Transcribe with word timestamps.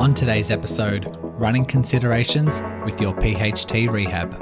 On 0.00 0.14
today's 0.14 0.50
episode, 0.50 1.14
running 1.20 1.66
considerations 1.66 2.62
with 2.86 3.02
your 3.02 3.12
PHT 3.12 3.90
rehab. 3.90 4.32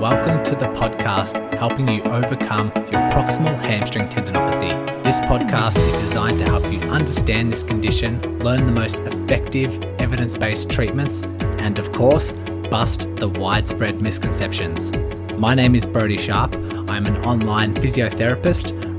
Welcome 0.00 0.42
to 0.42 0.56
the 0.56 0.66
podcast 0.74 1.54
helping 1.54 1.86
you 1.86 2.02
overcome 2.02 2.72
your 2.74 3.00
proximal 3.12 3.56
hamstring 3.56 4.08
tendinopathy. 4.08 5.04
This 5.04 5.20
podcast 5.20 5.78
is 5.86 6.00
designed 6.00 6.40
to 6.40 6.44
help 6.46 6.64
you 6.64 6.80
understand 6.90 7.52
this 7.52 7.62
condition, 7.62 8.40
learn 8.40 8.66
the 8.66 8.72
most 8.72 8.98
effective 8.98 9.80
evidence 10.00 10.36
based 10.36 10.68
treatments, 10.68 11.22
and 11.60 11.78
of 11.78 11.92
course, 11.92 12.32
bust 12.68 13.08
the 13.18 13.28
widespread 13.28 14.02
misconceptions. 14.02 14.90
My 15.34 15.54
name 15.54 15.76
is 15.76 15.86
Brodie 15.86 16.18
Sharp. 16.18 16.56
I'm 16.88 17.06
an 17.06 17.18
online 17.24 17.72
physiotherapist, 17.74 18.91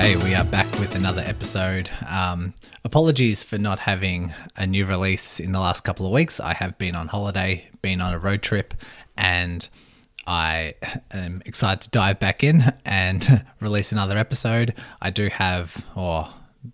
Okay, 0.00 0.16
we 0.16 0.34
are 0.34 0.46
back 0.46 0.66
with 0.80 0.94
another 0.94 1.20
episode. 1.20 1.90
Um, 2.08 2.54
apologies 2.84 3.44
for 3.44 3.58
not 3.58 3.80
having 3.80 4.32
a 4.56 4.66
new 4.66 4.86
release 4.86 5.38
in 5.38 5.52
the 5.52 5.60
last 5.60 5.82
couple 5.82 6.06
of 6.06 6.12
weeks. 6.12 6.40
I 6.40 6.54
have 6.54 6.78
been 6.78 6.96
on 6.96 7.08
holiday, 7.08 7.68
been 7.82 8.00
on 8.00 8.14
a 8.14 8.18
road 8.18 8.40
trip, 8.40 8.72
and 9.18 9.68
I 10.26 10.74
am 11.10 11.42
excited 11.44 11.82
to 11.82 11.90
dive 11.90 12.18
back 12.18 12.42
in 12.42 12.72
and 12.86 13.44
release 13.60 13.92
another 13.92 14.16
episode. 14.16 14.72
I 15.02 15.10
do 15.10 15.28
have, 15.28 15.84
or 15.94 16.28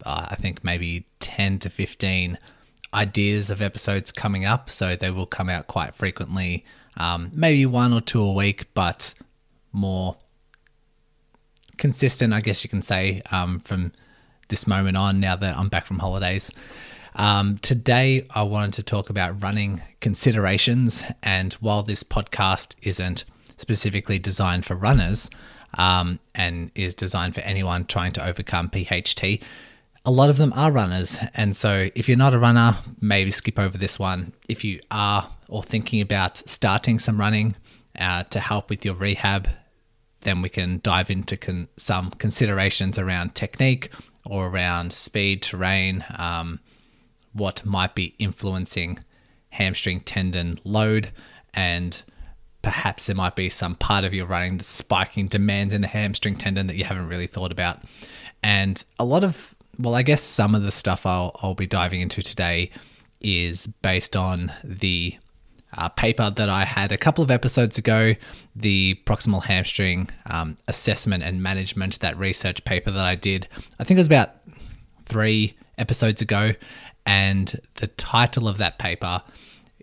uh, 0.04 0.28
I 0.30 0.36
think 0.36 0.62
maybe 0.62 1.08
10 1.18 1.58
to 1.58 1.68
15 1.68 2.38
ideas 2.94 3.50
of 3.50 3.60
episodes 3.60 4.12
coming 4.12 4.44
up, 4.44 4.70
so 4.70 4.94
they 4.94 5.10
will 5.10 5.26
come 5.26 5.48
out 5.48 5.66
quite 5.66 5.96
frequently, 5.96 6.64
um, 6.96 7.32
maybe 7.34 7.66
one 7.66 7.92
or 7.92 8.00
two 8.00 8.22
a 8.22 8.32
week, 8.32 8.72
but 8.72 9.14
more 9.72 10.16
consistent, 11.78 12.32
I 12.32 12.40
guess 12.40 12.64
you 12.64 12.70
can 12.70 12.82
say, 12.82 13.22
um, 13.30 13.60
from 13.60 13.92
this 14.48 14.66
moment 14.66 14.96
on 14.96 15.20
now 15.20 15.36
that 15.36 15.56
I'm 15.56 15.68
back 15.68 15.86
from 15.86 15.98
holidays. 15.98 16.50
Um, 17.16 17.58
today, 17.58 18.26
I 18.30 18.42
wanted 18.42 18.74
to 18.74 18.82
talk 18.82 19.10
about 19.10 19.42
running 19.42 19.82
considerations. 20.00 21.02
And 21.22 21.54
while 21.54 21.82
this 21.82 22.02
podcast 22.02 22.74
isn't 22.82 23.24
specifically 23.56 24.18
designed 24.18 24.66
for 24.66 24.74
runners 24.74 25.30
um, 25.78 26.20
and 26.34 26.70
is 26.74 26.94
designed 26.94 27.34
for 27.34 27.40
anyone 27.40 27.86
trying 27.86 28.12
to 28.12 28.26
overcome 28.26 28.68
PHT, 28.68 29.42
a 30.04 30.10
lot 30.10 30.30
of 30.30 30.36
them 30.36 30.52
are 30.54 30.70
runners. 30.70 31.18
And 31.34 31.56
so, 31.56 31.88
if 31.94 32.06
you're 32.06 32.18
not 32.18 32.34
a 32.34 32.38
runner, 32.38 32.76
maybe 33.00 33.30
skip 33.30 33.58
over 33.58 33.76
this 33.76 33.98
one. 33.98 34.32
If 34.48 34.62
you 34.62 34.80
are 34.90 35.30
or 35.48 35.62
thinking 35.62 36.00
about 36.00 36.36
starting 36.36 36.98
some 36.98 37.18
running 37.18 37.56
uh, 37.98 38.24
to 38.24 38.40
help 38.40 38.70
with 38.70 38.84
your 38.84 38.94
rehab, 38.94 39.48
then 40.26 40.42
we 40.42 40.48
can 40.48 40.80
dive 40.82 41.08
into 41.08 41.36
con- 41.36 41.68
some 41.76 42.10
considerations 42.10 42.98
around 42.98 43.34
technique 43.36 43.90
or 44.24 44.48
around 44.48 44.92
speed, 44.92 45.40
terrain, 45.40 46.04
um, 46.18 46.58
what 47.32 47.64
might 47.64 47.94
be 47.94 48.16
influencing 48.18 48.98
hamstring 49.50 50.00
tendon 50.00 50.58
load, 50.64 51.12
and 51.54 52.02
perhaps 52.60 53.06
there 53.06 53.14
might 53.14 53.36
be 53.36 53.48
some 53.48 53.76
part 53.76 54.02
of 54.02 54.12
your 54.12 54.26
running 54.26 54.56
that's 54.56 54.68
spiking 54.68 55.28
demands 55.28 55.72
in 55.72 55.80
the 55.80 55.86
hamstring 55.86 56.34
tendon 56.34 56.66
that 56.66 56.76
you 56.76 56.84
haven't 56.84 57.06
really 57.06 57.28
thought 57.28 57.52
about. 57.52 57.78
And 58.42 58.82
a 58.98 59.04
lot 59.04 59.22
of, 59.22 59.54
well, 59.78 59.94
I 59.94 60.02
guess 60.02 60.22
some 60.22 60.56
of 60.56 60.64
the 60.64 60.72
stuff 60.72 61.06
I'll, 61.06 61.38
I'll 61.40 61.54
be 61.54 61.68
diving 61.68 62.00
into 62.00 62.20
today 62.20 62.72
is 63.20 63.68
based 63.68 64.16
on 64.16 64.52
the 64.64 65.16
uh, 65.76 65.88
paper 65.88 66.30
that 66.30 66.48
I 66.48 66.64
had 66.64 66.92
a 66.92 66.96
couple 66.96 67.22
of 67.22 67.30
episodes 67.30 67.78
ago, 67.78 68.14
the 68.54 68.98
proximal 69.04 69.44
hamstring 69.44 70.08
um, 70.26 70.56
assessment 70.68 71.22
and 71.22 71.42
management, 71.42 72.00
that 72.00 72.18
research 72.18 72.64
paper 72.64 72.90
that 72.90 73.04
I 73.04 73.14
did. 73.14 73.48
I 73.78 73.84
think 73.84 73.98
it 73.98 74.00
was 74.00 74.06
about 74.06 74.30
three 75.04 75.56
episodes 75.78 76.22
ago. 76.22 76.52
And 77.04 77.60
the 77.74 77.86
title 77.86 78.48
of 78.48 78.58
that 78.58 78.78
paper 78.78 79.22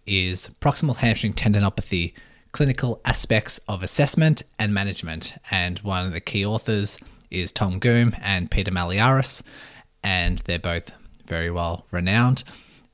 is 0.06 0.50
Proximal 0.60 0.98
Hamstring 0.98 1.34
Tendinopathy 1.34 2.14
Clinical 2.52 3.02
Aspects 3.06 3.60
of 3.68 3.82
Assessment 3.82 4.44
and 4.60 4.74
Management. 4.74 5.36
And 5.50 5.80
one 5.80 6.06
of 6.06 6.12
the 6.12 6.20
key 6.20 6.46
authors 6.46 6.98
is 7.32 7.52
Tom 7.52 7.80
Goom 7.80 8.16
and 8.22 8.52
Peter 8.52 8.72
Malliaras. 8.72 9.42
And 10.04 10.40
they're 10.40 10.60
both 10.60 10.92
very 11.26 11.50
well 11.50 11.86
renowned. 11.92 12.44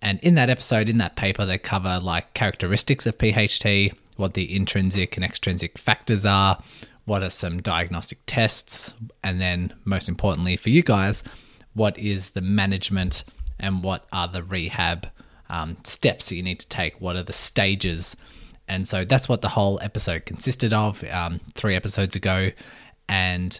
And 0.02 0.20
in 0.22 0.36
that 0.36 0.50
episode, 0.50 0.90
in 0.90 0.98
that 1.00 1.16
paper, 1.16 1.46
they 1.46 1.58
cover 1.58 2.00
like 2.02 2.34
characteristics 2.34 3.06
of 3.06 3.18
PHT, 3.18 3.94
what 4.16 4.34
the 4.34 4.56
intrinsic 4.56 5.16
and 5.16 5.26
extrinsic 5.26 5.78
factors 5.78 6.26
are, 6.26 6.62
what 7.06 7.24
are 7.24 7.30
some 7.30 7.62
diagnostic 7.62 8.20
tests, 8.26 8.94
and 9.24 9.42
then 9.42 9.74
most 9.84 10.08
importantly 10.08 10.56
for 10.56 10.70
you 10.70 10.84
guys, 10.84 11.24
what 11.74 11.98
is 11.98 12.30
the 12.30 12.42
management 12.42 13.24
and 13.59 13.84
what 13.84 14.06
are 14.14 14.28
the 14.28 14.44
rehab 14.44 15.08
um, 15.50 15.78
steps 15.84 16.30
that 16.30 16.36
you 16.36 16.44
need 16.44 16.59
to 16.59 16.70
take? 16.70 17.02
What 17.02 17.16
are 17.16 17.24
the 17.24 17.34
stages? 17.34 18.16
And 18.68 18.88
so 18.88 19.04
that's 19.04 19.28
what 19.28 19.42
the 19.42 19.50
whole 19.50 19.80
episode 19.82 20.26
consisted 20.26 20.72
of 20.72 21.04
um, 21.06 21.42
three 21.56 21.76
episodes 21.76 22.16
ago. 22.16 22.52
And 23.08 23.59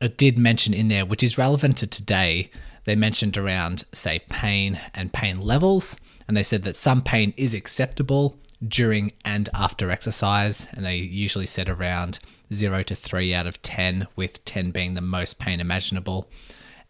it 0.00 0.16
did 0.16 0.38
mention 0.38 0.74
in 0.74 0.88
there, 0.88 1.06
which 1.06 1.22
is 1.22 1.38
relevant 1.38 1.78
to 1.78 1.86
today, 1.86 2.50
they 2.88 2.96
mentioned 2.96 3.36
around, 3.36 3.84
say, 3.92 4.20
pain 4.30 4.80
and 4.94 5.12
pain 5.12 5.40
levels. 5.40 5.98
And 6.26 6.34
they 6.34 6.42
said 6.42 6.62
that 6.62 6.74
some 6.74 7.02
pain 7.02 7.34
is 7.36 7.52
acceptable 7.52 8.38
during 8.66 9.12
and 9.26 9.50
after 9.52 9.90
exercise. 9.90 10.66
And 10.72 10.86
they 10.86 10.96
usually 10.96 11.44
said 11.44 11.68
around 11.68 12.18
0 12.52 12.82
to 12.84 12.94
3 12.94 13.34
out 13.34 13.46
of 13.46 13.60
10, 13.60 14.08
with 14.16 14.42
10 14.46 14.70
being 14.70 14.94
the 14.94 15.02
most 15.02 15.38
pain 15.38 15.60
imaginable. 15.60 16.30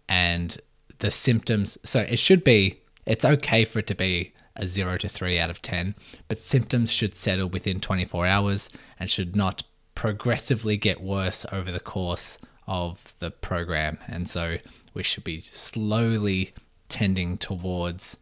And 0.08 0.56
the 1.00 1.10
symptoms, 1.10 1.78
so 1.82 2.00
it 2.00 2.20
should 2.20 2.44
be, 2.44 2.80
it's 3.04 3.24
okay 3.24 3.64
for 3.64 3.80
it 3.80 3.88
to 3.88 3.96
be 3.96 4.34
a 4.54 4.68
0 4.68 4.98
to 4.98 5.08
3 5.08 5.36
out 5.40 5.50
of 5.50 5.60
10, 5.62 5.96
but 6.28 6.38
symptoms 6.38 6.92
should 6.92 7.16
settle 7.16 7.48
within 7.48 7.80
24 7.80 8.24
hours 8.24 8.70
and 9.00 9.10
should 9.10 9.34
not 9.34 9.64
progressively 9.96 10.76
get 10.76 11.00
worse 11.00 11.44
over 11.50 11.72
the 11.72 11.80
course 11.80 12.38
of 12.68 13.14
the 13.18 13.32
program. 13.32 13.98
And 14.06 14.30
so 14.30 14.58
we 14.98 15.04
should 15.04 15.22
be 15.22 15.40
slowly 15.40 16.52
tending 16.88 17.38
towards 17.38 18.16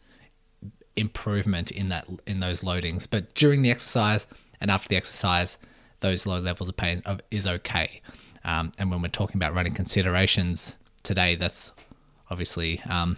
improvement 0.95 1.71
in 1.71 1.89
that 1.89 2.07
in 2.27 2.39
those 2.41 2.61
loadings. 2.61 3.09
But 3.11 3.35
during 3.35 3.63
the 3.63 3.71
exercise 3.71 4.27
and 4.61 4.71
after 4.71 4.87
the 4.87 4.97
exercise, 4.97 5.57
those 6.01 6.27
low 6.27 6.39
levels 6.39 6.69
of 6.69 6.77
pain 6.77 7.03
is 7.31 7.47
okay. 7.47 8.03
Um, 8.45 8.73
and 8.79 8.91
when 8.91 9.01
we're 9.01 9.09
talking 9.09 9.37
about 9.37 9.55
running 9.55 9.73
considerations 9.73 10.77
today, 11.03 11.35
that's 11.35 11.73
obviously 12.31 12.81
um, 12.89 13.17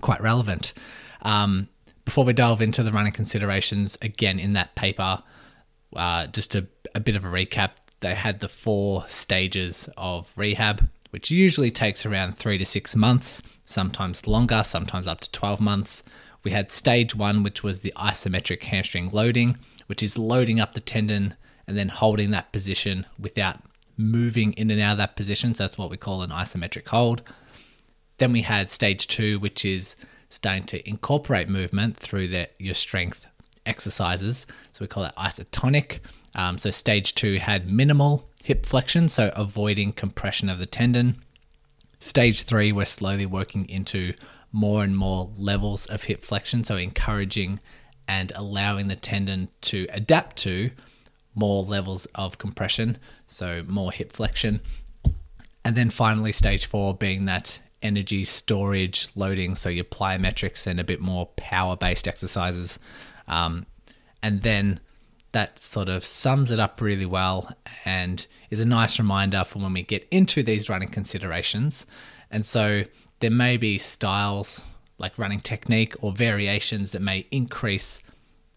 quite 0.00 0.22
relevant. 0.22 0.72
Um, 1.22 1.68
before 2.04 2.24
we 2.24 2.34
delve 2.34 2.62
into 2.62 2.84
the 2.84 2.92
running 2.92 3.12
considerations, 3.12 3.98
again 4.00 4.38
in 4.38 4.52
that 4.52 4.76
paper, 4.76 5.24
uh, 5.96 6.28
just 6.28 6.54
a, 6.54 6.68
a 6.94 7.00
bit 7.00 7.16
of 7.16 7.24
a 7.24 7.28
recap. 7.28 7.70
They 7.98 8.14
had 8.14 8.38
the 8.38 8.48
four 8.48 9.04
stages 9.08 9.88
of 9.96 10.32
rehab 10.36 10.88
which 11.16 11.30
usually 11.30 11.70
takes 11.70 12.04
around 12.04 12.36
three 12.36 12.58
to 12.58 12.66
six 12.66 12.94
months, 12.94 13.40
sometimes 13.64 14.26
longer, 14.26 14.62
sometimes 14.62 15.06
up 15.06 15.18
to 15.18 15.32
12 15.32 15.62
months. 15.62 16.02
We 16.44 16.50
had 16.50 16.70
stage 16.70 17.14
one, 17.14 17.42
which 17.42 17.62
was 17.62 17.80
the 17.80 17.94
isometric 17.96 18.62
hamstring 18.62 19.08
loading, 19.08 19.56
which 19.86 20.02
is 20.02 20.18
loading 20.18 20.60
up 20.60 20.74
the 20.74 20.80
tendon 20.82 21.32
and 21.66 21.74
then 21.74 21.88
holding 21.88 22.32
that 22.32 22.52
position 22.52 23.06
without 23.18 23.62
moving 23.96 24.52
in 24.52 24.70
and 24.70 24.78
out 24.78 24.92
of 24.92 24.98
that 24.98 25.16
position. 25.16 25.54
So 25.54 25.64
that's 25.64 25.78
what 25.78 25.88
we 25.88 25.96
call 25.96 26.20
an 26.20 26.28
isometric 26.28 26.86
hold. 26.86 27.22
Then 28.18 28.32
we 28.32 28.42
had 28.42 28.70
stage 28.70 29.08
two, 29.08 29.38
which 29.38 29.64
is 29.64 29.96
starting 30.28 30.64
to 30.64 30.86
incorporate 30.86 31.48
movement 31.48 31.96
through 31.96 32.28
the, 32.28 32.50
your 32.58 32.74
strength 32.74 33.24
exercises. 33.64 34.46
So 34.72 34.84
we 34.84 34.86
call 34.86 35.04
that 35.04 35.16
isotonic. 35.16 36.00
Um, 36.34 36.58
so 36.58 36.70
stage 36.70 37.14
two 37.14 37.38
had 37.38 37.72
minimal 37.72 38.25
hip 38.46 38.64
flexion, 38.64 39.08
so 39.08 39.32
avoiding 39.34 39.90
compression 39.90 40.48
of 40.48 40.60
the 40.60 40.66
tendon. 40.66 41.16
Stage 41.98 42.44
three, 42.44 42.70
we're 42.70 42.84
slowly 42.84 43.26
working 43.26 43.68
into 43.68 44.14
more 44.52 44.84
and 44.84 44.96
more 44.96 45.32
levels 45.36 45.84
of 45.86 46.04
hip 46.04 46.24
flexion, 46.24 46.62
so 46.62 46.76
encouraging 46.76 47.58
and 48.06 48.30
allowing 48.36 48.86
the 48.86 48.94
tendon 48.94 49.48
to 49.62 49.88
adapt 49.90 50.36
to 50.36 50.70
more 51.34 51.64
levels 51.64 52.06
of 52.14 52.38
compression, 52.38 52.98
so 53.26 53.64
more 53.66 53.90
hip 53.90 54.12
flexion. 54.12 54.60
And 55.64 55.74
then 55.74 55.90
finally, 55.90 56.30
stage 56.30 56.66
four 56.66 56.94
being 56.94 57.24
that 57.24 57.58
energy 57.82 58.24
storage 58.24 59.08
loading, 59.16 59.56
so 59.56 59.68
your 59.68 59.82
plyometrics 59.82 60.68
and 60.68 60.78
a 60.78 60.84
bit 60.84 61.00
more 61.00 61.26
power 61.34 61.74
based 61.74 62.06
exercises. 62.06 62.78
Um, 63.26 63.66
and 64.22 64.42
then 64.42 64.78
that 65.36 65.58
sort 65.58 65.90
of 65.90 66.02
sums 66.02 66.50
it 66.50 66.58
up 66.58 66.80
really 66.80 67.04
well 67.04 67.54
and 67.84 68.26
is 68.48 68.58
a 68.58 68.64
nice 68.64 68.98
reminder 68.98 69.44
for 69.44 69.58
when 69.58 69.74
we 69.74 69.82
get 69.82 70.08
into 70.10 70.42
these 70.42 70.70
running 70.70 70.88
considerations. 70.88 71.84
And 72.30 72.46
so 72.46 72.84
there 73.20 73.30
may 73.30 73.58
be 73.58 73.76
styles 73.76 74.62
like 74.96 75.18
running 75.18 75.42
technique 75.42 75.92
or 76.00 76.12
variations 76.12 76.92
that 76.92 77.02
may 77.02 77.26
increase 77.30 78.02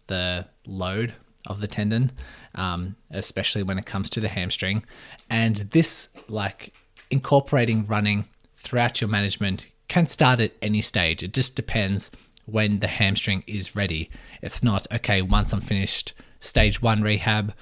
the 0.07 0.47
load 0.65 1.15
of 1.47 1.59
the 1.59 1.67
tendon, 1.67 2.13
um, 2.55 2.95
especially 3.11 3.61
when 3.61 3.77
it 3.77 3.85
comes 3.85 4.09
to 4.11 4.21
the 4.21 4.29
hamstring. 4.29 4.85
And 5.29 5.57
this, 5.57 6.07
like 6.29 6.73
incorporating 7.11 7.87
running 7.87 8.25
throughout 8.55 9.01
your 9.01 9.09
management, 9.09 9.67
can 9.89 10.07
start 10.07 10.39
at 10.39 10.53
any 10.61 10.81
stage. 10.81 11.23
It 11.23 11.33
just 11.33 11.57
depends 11.57 12.09
when 12.45 12.79
the 12.79 12.87
hamstring 12.87 13.43
is 13.47 13.75
ready. 13.75 14.09
It's 14.41 14.63
not, 14.63 14.87
okay, 14.93 15.21
once 15.21 15.51
I'm 15.51 15.59
finished 15.59 16.13
stage 16.39 16.81
one 16.81 17.01
rehab, 17.01 17.53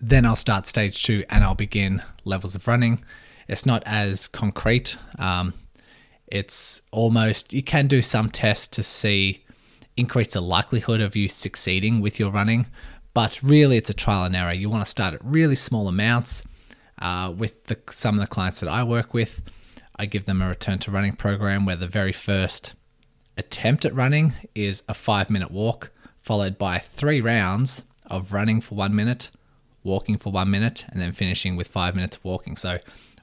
then 0.00 0.24
I'll 0.24 0.36
start 0.36 0.66
stage 0.66 1.02
two 1.02 1.24
and 1.28 1.44
I'll 1.44 1.54
begin 1.54 2.02
levels 2.24 2.54
of 2.54 2.66
running. 2.66 3.04
It's 3.48 3.66
not 3.66 3.82
as 3.86 4.28
concrete. 4.28 4.96
Um, 5.18 5.54
it's 6.26 6.80
almost, 6.92 7.52
you 7.52 7.62
can 7.62 7.86
do 7.86 8.00
some 8.02 8.30
tests 8.30 8.68
to 8.68 8.82
see, 8.82 9.44
increase 9.96 10.32
the 10.32 10.40
likelihood 10.40 11.00
of 11.00 11.16
you 11.16 11.28
succeeding 11.28 12.00
with 12.00 12.20
your 12.20 12.30
running, 12.30 12.66
but 13.12 13.42
really 13.42 13.76
it's 13.76 13.90
a 13.90 13.94
trial 13.94 14.24
and 14.24 14.36
error. 14.36 14.52
You 14.52 14.70
want 14.70 14.84
to 14.84 14.90
start 14.90 15.14
at 15.14 15.24
really 15.24 15.56
small 15.56 15.88
amounts. 15.88 16.44
Uh, 17.02 17.32
with 17.34 17.64
the, 17.64 17.78
some 17.92 18.14
of 18.14 18.20
the 18.20 18.26
clients 18.26 18.60
that 18.60 18.68
I 18.68 18.84
work 18.84 19.14
with, 19.14 19.40
I 19.96 20.04
give 20.06 20.26
them 20.26 20.42
a 20.42 20.48
return 20.48 20.78
to 20.80 20.90
running 20.90 21.14
program 21.16 21.64
where 21.64 21.76
the 21.76 21.86
very 21.88 22.12
first 22.12 22.74
attempt 23.38 23.84
at 23.84 23.94
running 23.94 24.34
is 24.54 24.82
a 24.88 24.94
five 24.94 25.30
minute 25.30 25.50
walk, 25.50 25.90
followed 26.20 26.58
by 26.58 26.78
three 26.78 27.20
rounds 27.20 27.82
of 28.06 28.32
running 28.32 28.60
for 28.60 28.74
one 28.74 28.94
minute, 28.94 29.30
walking 29.82 30.18
for 30.18 30.32
one 30.32 30.50
minute, 30.50 30.84
and 30.90 31.00
then 31.00 31.12
finishing 31.12 31.56
with 31.56 31.68
five 31.68 31.94
minutes 31.94 32.16
of 32.16 32.24
walking. 32.24 32.56
So, 32.56 32.78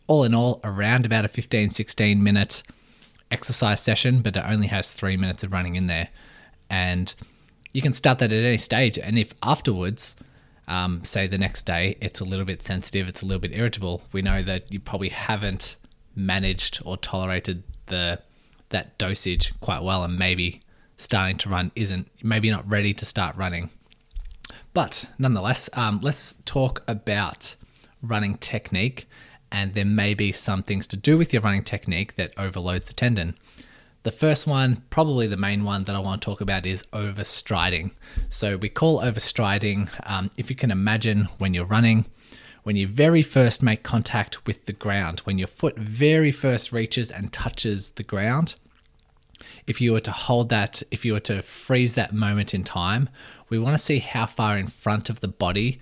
all 0.07 0.23
in 0.23 0.33
all, 0.33 0.61
around 0.63 1.05
about 1.05 1.25
a 1.25 1.27
15 1.27 1.71
16 1.71 2.23
minute 2.23 2.63
exercise 3.29 3.81
session, 3.81 4.21
but 4.21 4.37
it 4.37 4.43
only 4.47 4.67
has 4.67 4.91
three 4.91 5.17
minutes 5.17 5.43
of 5.43 5.51
running 5.51 5.75
in 5.75 5.87
there. 5.87 6.09
And 6.69 7.13
you 7.73 7.81
can 7.81 7.93
start 7.93 8.19
that 8.19 8.31
at 8.31 8.43
any 8.43 8.57
stage. 8.57 8.97
And 8.97 9.19
if 9.19 9.33
afterwards, 9.43 10.15
um, 10.67 11.03
say 11.03 11.27
the 11.27 11.37
next 11.37 11.65
day, 11.65 11.97
it's 12.01 12.19
a 12.19 12.25
little 12.25 12.45
bit 12.45 12.63
sensitive, 12.63 13.07
it's 13.07 13.21
a 13.21 13.25
little 13.25 13.41
bit 13.41 13.55
irritable, 13.55 14.03
we 14.11 14.21
know 14.21 14.41
that 14.43 14.73
you 14.73 14.79
probably 14.79 15.09
haven't 15.09 15.75
managed 16.15 16.81
or 16.85 16.97
tolerated 16.97 17.63
the 17.85 18.19
that 18.69 18.97
dosage 18.97 19.57
quite 19.61 19.81
well, 19.81 20.03
and 20.03 20.19
maybe 20.19 20.59
starting 20.97 21.37
to 21.37 21.49
run 21.49 21.71
isn't 21.75 22.09
maybe 22.21 22.49
not 22.49 22.69
ready 22.69 22.93
to 22.93 23.05
start 23.05 23.35
running. 23.35 23.69
But 24.73 25.05
nonetheless, 25.17 25.69
um, 25.73 25.99
let's 26.01 26.35
talk 26.45 26.83
about 26.87 27.55
running 28.01 28.35
technique 28.35 29.07
and 29.51 29.73
there 29.73 29.85
may 29.85 30.13
be 30.13 30.31
some 30.31 30.63
things 30.63 30.87
to 30.87 30.97
do 30.97 31.17
with 31.17 31.33
your 31.33 31.41
running 31.41 31.63
technique 31.63 32.15
that 32.15 32.33
overloads 32.37 32.87
the 32.87 32.93
tendon. 32.93 33.37
The 34.03 34.11
first 34.11 34.47
one, 34.47 34.83
probably 34.89 35.27
the 35.27 35.37
main 35.37 35.63
one 35.63 35.83
that 35.85 35.95
I 35.95 35.99
want 35.99 36.21
to 36.21 36.25
talk 36.25 36.41
about, 36.41 36.65
is 36.65 36.83
overstriding. 36.93 37.91
So, 38.29 38.55
we 38.55 38.69
call 38.69 39.01
overstriding, 39.01 39.89
um, 40.09 40.31
if 40.37 40.49
you 40.49 40.55
can 40.55 40.71
imagine 40.71 41.25
when 41.39 41.53
you're 41.53 41.65
running, 41.65 42.05
when 42.63 42.75
you 42.75 42.87
very 42.87 43.21
first 43.21 43.63
make 43.63 43.83
contact 43.83 44.45
with 44.45 44.65
the 44.65 44.73
ground, 44.73 45.19
when 45.21 45.37
your 45.37 45.47
foot 45.47 45.77
very 45.77 46.31
first 46.31 46.71
reaches 46.71 47.11
and 47.11 47.33
touches 47.33 47.91
the 47.91 48.03
ground. 48.03 48.55
If 49.65 49.81
you 49.81 49.93
were 49.93 49.99
to 50.01 50.11
hold 50.11 50.49
that, 50.49 50.83
if 50.91 51.05
you 51.05 51.13
were 51.13 51.19
to 51.21 51.41
freeze 51.41 51.95
that 51.95 52.13
moment 52.13 52.53
in 52.53 52.63
time, 52.63 53.09
we 53.49 53.59
want 53.59 53.75
to 53.77 53.83
see 53.83 53.99
how 53.99 54.25
far 54.25 54.57
in 54.57 54.67
front 54.67 55.09
of 55.09 55.19
the 55.19 55.27
body 55.27 55.79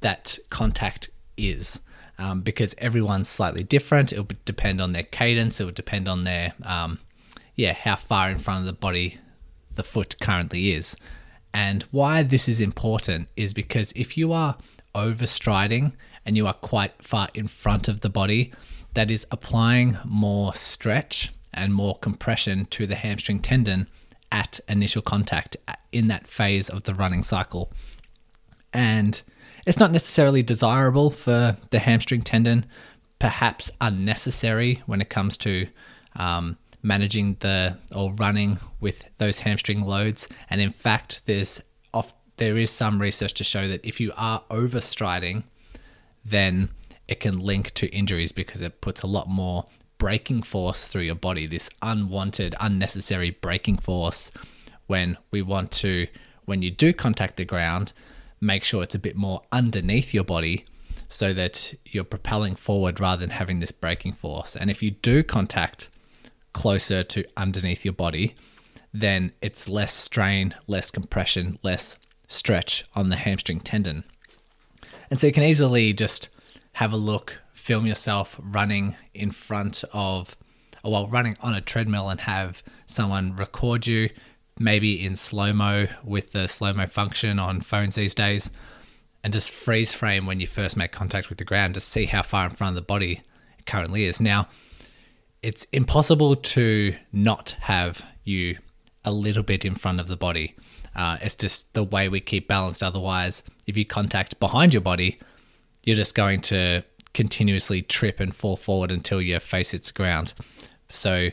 that 0.00 0.38
contact 0.50 1.10
is 1.36 1.80
um, 2.18 2.42
because 2.42 2.74
everyone's 2.78 3.28
slightly 3.28 3.64
different. 3.64 4.12
It 4.12 4.20
would 4.20 4.44
depend 4.44 4.80
on 4.80 4.92
their 4.92 5.02
cadence. 5.02 5.60
It 5.60 5.64
would 5.64 5.74
depend 5.74 6.06
on 6.06 6.24
their, 6.24 6.52
um, 6.62 6.98
yeah, 7.56 7.72
how 7.72 7.96
far 7.96 8.30
in 8.30 8.38
front 8.38 8.60
of 8.60 8.66
the 8.66 8.78
body 8.78 9.18
the 9.74 9.82
foot 9.82 10.16
currently 10.20 10.72
is. 10.72 10.96
And 11.54 11.82
why 11.90 12.22
this 12.22 12.48
is 12.48 12.60
important 12.60 13.28
is 13.36 13.54
because 13.54 13.92
if 13.92 14.18
you 14.18 14.32
are 14.32 14.56
overstriding 14.94 15.92
and 16.26 16.36
you 16.36 16.46
are 16.46 16.52
quite 16.52 17.02
far 17.02 17.28
in 17.34 17.48
front 17.48 17.88
of 17.88 18.02
the 18.02 18.10
body, 18.10 18.52
that 18.94 19.10
is 19.10 19.26
applying 19.30 19.96
more 20.04 20.54
stretch 20.54 21.32
and 21.52 21.74
more 21.74 21.98
compression 21.98 22.64
to 22.66 22.86
the 22.86 22.94
hamstring 22.94 23.40
tendon 23.40 23.88
at 24.32 24.60
initial 24.68 25.02
contact 25.02 25.56
in 25.92 26.08
that 26.08 26.26
phase 26.26 26.68
of 26.68 26.84
the 26.84 26.94
running 26.94 27.22
cycle. 27.22 27.72
And 28.72 29.20
it's 29.66 29.78
not 29.78 29.90
necessarily 29.90 30.42
desirable 30.42 31.10
for 31.10 31.56
the 31.70 31.80
hamstring 31.80 32.22
tendon, 32.22 32.66
perhaps 33.18 33.70
unnecessary 33.80 34.82
when 34.86 35.00
it 35.00 35.10
comes 35.10 35.36
to 35.38 35.66
um, 36.16 36.56
managing 36.82 37.36
the 37.40 37.76
or 37.94 38.12
running 38.14 38.58
with 38.80 39.04
those 39.18 39.40
hamstring 39.40 39.82
loads. 39.82 40.28
And 40.48 40.60
in 40.60 40.70
fact, 40.70 41.22
there's 41.26 41.60
off, 41.92 42.12
there 42.36 42.56
is 42.56 42.70
some 42.70 43.00
research 43.00 43.34
to 43.34 43.44
show 43.44 43.68
that 43.68 43.84
if 43.84 44.00
you 44.00 44.12
are 44.16 44.44
overstriding, 44.50 45.42
then 46.24 46.70
it 47.08 47.20
can 47.20 47.38
link 47.38 47.74
to 47.74 47.88
injuries 47.88 48.32
because 48.32 48.60
it 48.60 48.80
puts 48.80 49.02
a 49.02 49.06
lot 49.06 49.28
more 49.28 49.66
braking 50.00 50.42
force 50.42 50.86
through 50.86 51.02
your 51.02 51.14
body. 51.14 51.46
This 51.46 51.70
unwanted, 51.82 52.56
unnecessary 52.58 53.30
braking 53.30 53.76
force 53.76 54.32
when 54.88 55.16
we 55.30 55.42
want 55.42 55.70
to, 55.70 56.08
when 56.46 56.62
you 56.62 56.70
do 56.72 56.92
contact 56.92 57.36
the 57.36 57.44
ground, 57.44 57.92
make 58.40 58.64
sure 58.64 58.82
it's 58.82 58.94
a 58.94 58.98
bit 58.98 59.14
more 59.14 59.42
underneath 59.52 60.12
your 60.12 60.24
body 60.24 60.64
so 61.08 61.34
that 61.34 61.74
you're 61.84 62.02
propelling 62.02 62.56
forward 62.56 62.98
rather 62.98 63.20
than 63.20 63.30
having 63.30 63.60
this 63.60 63.72
braking 63.72 64.14
force. 64.14 64.56
And 64.56 64.70
if 64.70 64.82
you 64.82 64.90
do 64.90 65.22
contact 65.22 65.90
closer 66.54 67.04
to 67.04 67.24
underneath 67.36 67.84
your 67.84 67.94
body, 67.94 68.34
then 68.94 69.32
it's 69.42 69.68
less 69.68 69.92
strain, 69.92 70.54
less 70.66 70.90
compression, 70.90 71.58
less 71.62 71.98
stretch 72.26 72.86
on 72.94 73.10
the 73.10 73.16
hamstring 73.16 73.60
tendon. 73.60 74.04
And 75.10 75.20
so 75.20 75.26
you 75.26 75.32
can 75.32 75.42
easily 75.42 75.92
just 75.92 76.30
have 76.74 76.92
a 76.92 76.96
look, 76.96 77.40
film 77.70 77.86
yourself 77.86 78.36
running 78.42 78.96
in 79.14 79.30
front 79.30 79.84
of, 79.92 80.36
or 80.82 80.90
while 80.90 81.06
running 81.06 81.36
on 81.40 81.54
a 81.54 81.60
treadmill 81.60 82.08
and 82.08 82.22
have 82.22 82.64
someone 82.84 83.36
record 83.36 83.86
you 83.86 84.10
maybe 84.58 85.00
in 85.04 85.14
slow 85.14 85.52
mo 85.52 85.86
with 86.02 86.32
the 86.32 86.48
slow 86.48 86.72
mo 86.72 86.84
function 86.84 87.38
on 87.38 87.60
phones 87.60 87.94
these 87.94 88.12
days, 88.12 88.50
and 89.22 89.32
just 89.32 89.52
freeze 89.52 89.94
frame 89.94 90.26
when 90.26 90.40
you 90.40 90.48
first 90.48 90.76
make 90.76 90.90
contact 90.90 91.28
with 91.28 91.38
the 91.38 91.44
ground 91.44 91.74
to 91.74 91.80
see 91.80 92.06
how 92.06 92.22
far 92.22 92.46
in 92.46 92.50
front 92.50 92.70
of 92.70 92.74
the 92.74 92.84
body 92.84 93.22
it 93.56 93.66
currently 93.66 94.04
is. 94.04 94.20
Now, 94.20 94.48
it's 95.40 95.62
impossible 95.66 96.34
to 96.34 96.96
not 97.12 97.50
have 97.60 98.04
you 98.24 98.58
a 99.04 99.12
little 99.12 99.44
bit 99.44 99.64
in 99.64 99.76
front 99.76 100.00
of 100.00 100.08
the 100.08 100.16
body. 100.16 100.56
Uh, 100.96 101.18
it's 101.22 101.36
just 101.36 101.72
the 101.74 101.84
way 101.84 102.08
we 102.08 102.18
keep 102.18 102.48
balanced. 102.48 102.82
Otherwise, 102.82 103.44
if 103.68 103.76
you 103.76 103.84
contact 103.84 104.40
behind 104.40 104.74
your 104.74 104.80
body, 104.80 105.20
you're 105.84 105.94
just 105.94 106.16
going 106.16 106.40
to 106.40 106.82
continuously 107.14 107.82
trip 107.82 108.20
and 108.20 108.34
fall 108.34 108.56
forward 108.56 108.90
until 108.90 109.20
your 109.20 109.40
face 109.40 109.72
hits 109.72 109.90
ground. 109.90 110.32
So 110.90 111.30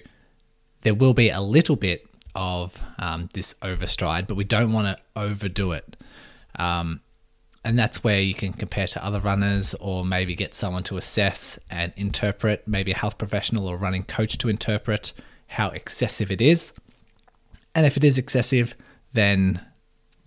there 0.81 0.93
will 0.93 1.13
be 1.13 1.29
a 1.29 1.41
little 1.41 1.75
bit 1.75 2.07
of 2.35 2.81
um, 2.99 3.29
this 3.33 3.55
overstride, 3.61 4.27
but 4.27 4.35
we 4.35 4.43
don't 4.43 4.71
want 4.71 4.95
to 4.95 5.03
overdo 5.19 5.71
it. 5.71 5.97
Um, 6.57 7.01
and 7.63 7.77
that's 7.77 8.03
where 8.03 8.21
you 8.21 8.33
can 8.33 8.53
compare 8.53 8.87
to 8.87 9.03
other 9.03 9.19
runners 9.19 9.73
or 9.75 10.05
maybe 10.05 10.35
get 10.35 10.53
someone 10.53 10.83
to 10.83 10.97
assess 10.97 11.59
and 11.69 11.91
interpret, 11.97 12.65
maybe 12.67 12.91
a 12.91 12.95
health 12.95 13.17
professional 13.17 13.67
or 13.67 13.75
running 13.75 14.03
coach 14.03 14.37
to 14.37 14.49
interpret 14.49 15.11
how 15.47 15.69
excessive 15.69 16.31
it 16.31 16.41
is. 16.41 16.73
And 17.75 17.85
if 17.85 17.97
it 17.97 18.03
is 18.03 18.17
excessive, 18.17 18.75
then 19.13 19.61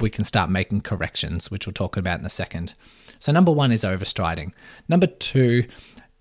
we 0.01 0.11
can 0.11 0.25
start 0.25 0.51
making 0.51 0.83
corrections, 0.83 1.51
which 1.51 1.67
we'll 1.67 1.73
talk 1.73 1.97
about 1.97 2.21
in 2.21 2.27
a 2.27 2.31
second. 2.31 2.75
So, 3.21 3.31
number 3.33 3.53
one 3.53 3.71
is 3.71 3.85
overstriding. 3.85 4.53
Number 4.89 5.07
two 5.07 5.65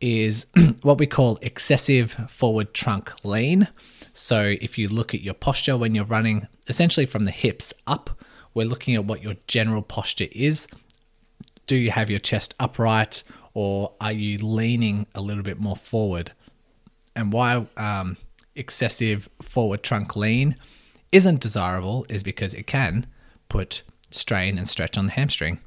is 0.01 0.48
what 0.82 0.98
we 0.98 1.08
call 1.08 1.39
excessive 1.41 2.12
forward 2.29 2.74
trunk 2.74 3.13
lean. 3.24 3.68
So 4.13 4.56
if 4.62 4.77
you 4.77 4.88
look 4.89 5.13
at 5.13 5.22
your 5.22 5.34
posture 5.34 5.77
when 5.77 5.96
you're 5.96 6.06
running, 6.06 6.48
essentially 6.68 7.06
from 7.06 7.25
the 7.25 7.32
hips 7.32 7.74
up, 7.88 8.10
we're 8.53 8.68
looking 8.68 8.96
at 8.96 9.06
what 9.06 9.24
your 9.24 9.36
general 9.48 9.82
posture 9.82 10.27
is. 10.32 10.68
Do 11.68 11.75
you 11.75 11.91
have 11.91 12.10
your 12.10 12.20
chest 12.20 12.56
upright 12.60 13.24
or 13.53 13.94
are 14.01 14.12
you 14.12 14.39
leaning 14.39 15.08
a 15.13 15.22
little 15.22 15.44
bit 15.44 15.60
more 15.60 15.75
forward? 15.75 16.32
And 17.15 17.32
why 17.32 17.68
um, 17.77 18.18
excessive 18.56 19.29
forward 19.41 19.84
trunk 19.84 20.15
lean 20.15 20.56
isn't 21.12 21.41
desirable 21.41 22.06
is 22.10 22.24
because 22.24 22.53
it 22.53 22.68
can 22.68 23.08
put 23.50 23.84
strain 24.12 24.58
and 24.58 24.68
stretch 24.68 24.98
on 24.98 25.06
the 25.06 25.12
hamstring. 25.12 25.60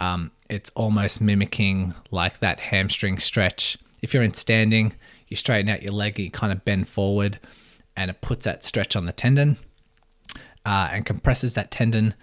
Um, 0.00 0.30
it's 0.48 0.70
almost 0.70 1.20
mimicking 1.20 1.94
like 2.10 2.38
that 2.40 2.60
hamstring 2.60 3.18
stretch. 3.18 3.78
If 4.02 4.12
you're 4.14 4.22
in 4.22 4.34
standing, 4.34 4.94
you 5.28 5.36
straighten 5.36 5.68
out 5.68 5.82
your 5.82 5.92
leg, 5.92 6.18
you 6.18 6.30
kind 6.30 6.52
of 6.52 6.64
bend 6.64 6.88
forward 6.88 7.38
and 7.96 8.10
it 8.10 8.20
puts 8.20 8.44
that 8.44 8.64
stretch 8.64 8.94
on 8.94 9.06
the 9.06 9.12
tendon 9.12 9.56
uh, 10.64 10.90
and 10.92 11.06
compresses 11.06 11.54
that 11.54 11.70
tendon. 11.70 12.14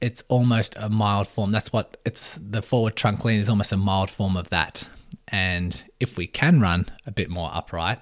it's 0.00 0.22
almost 0.28 0.76
a 0.78 0.88
mild 0.88 1.26
form. 1.26 1.50
That's 1.50 1.72
what 1.72 1.96
it's 2.04 2.38
the 2.40 2.62
forward 2.62 2.96
trunk 2.96 3.24
lean 3.24 3.40
is 3.40 3.48
almost 3.48 3.72
a 3.72 3.76
mild 3.76 4.10
form 4.10 4.36
of 4.36 4.48
that. 4.50 4.88
And 5.26 5.82
if 6.00 6.16
we 6.16 6.26
can 6.26 6.60
run 6.60 6.86
a 7.06 7.10
bit 7.10 7.28
more 7.30 7.50
upright, 7.52 7.98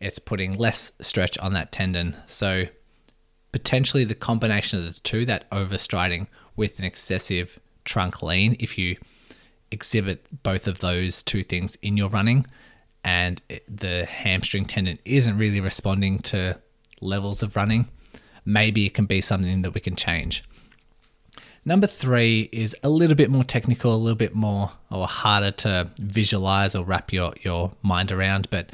it's 0.00 0.18
putting 0.18 0.52
less 0.52 0.92
stretch 1.00 1.38
on 1.38 1.52
that 1.54 1.72
tendon. 1.72 2.16
So 2.26 2.64
potentially 3.52 4.04
the 4.04 4.14
combination 4.14 4.78
of 4.80 4.94
the 4.94 5.00
two, 5.00 5.24
that 5.26 5.48
overstriding 5.50 6.26
with 6.56 6.78
an 6.78 6.84
excessive 6.84 7.58
trunk 7.86 8.22
lean, 8.22 8.56
if 8.60 8.76
you 8.76 8.96
exhibit 9.70 10.26
both 10.42 10.68
of 10.68 10.80
those 10.80 11.22
two 11.22 11.42
things 11.42 11.76
in 11.82 11.96
your 11.96 12.08
running 12.08 12.46
and 13.02 13.40
the 13.68 14.04
hamstring 14.04 14.64
tendon 14.64 14.98
isn't 15.04 15.38
really 15.38 15.60
responding 15.60 16.18
to 16.18 16.60
levels 17.00 17.42
of 17.42 17.56
running, 17.56 17.88
maybe 18.44 18.86
it 18.86 18.94
can 18.94 19.06
be 19.06 19.20
something 19.20 19.62
that 19.62 19.72
we 19.72 19.80
can 19.80 19.96
change. 19.96 20.44
Number 21.64 21.88
three 21.88 22.48
is 22.52 22.76
a 22.84 22.88
little 22.88 23.16
bit 23.16 23.28
more 23.28 23.42
technical, 23.42 23.92
a 23.92 23.96
little 23.96 24.16
bit 24.16 24.34
more 24.34 24.72
or 24.90 25.08
harder 25.08 25.50
to 25.50 25.90
visualize 25.98 26.76
or 26.76 26.84
wrap 26.84 27.12
your, 27.12 27.34
your 27.42 27.72
mind 27.82 28.12
around, 28.12 28.48
but 28.50 28.70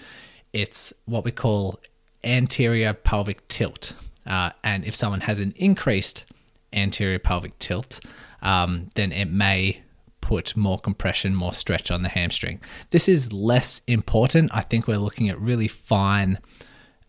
it's 0.52 0.92
what 1.06 1.24
we 1.24 1.30
call 1.30 1.80
anterior 2.22 2.92
pelvic 2.92 3.48
tilt. 3.48 3.94
Uh, 4.26 4.50
and 4.62 4.84
if 4.84 4.94
someone 4.94 5.22
has 5.22 5.40
an 5.40 5.54
increased 5.56 6.26
anterior 6.72 7.18
pelvic 7.18 7.58
tilt, 7.58 8.00
um, 8.42 8.90
then 8.94 9.12
it 9.12 9.30
may 9.30 9.82
put 10.20 10.56
more 10.56 10.78
compression, 10.78 11.34
more 11.34 11.52
stretch 11.52 11.90
on 11.90 12.02
the 12.02 12.08
hamstring. 12.08 12.60
This 12.90 13.08
is 13.08 13.32
less 13.32 13.80
important. 13.86 14.50
I 14.54 14.62
think 14.62 14.86
we're 14.86 14.98
looking 14.98 15.28
at 15.28 15.40
really 15.40 15.68
fine 15.68 16.38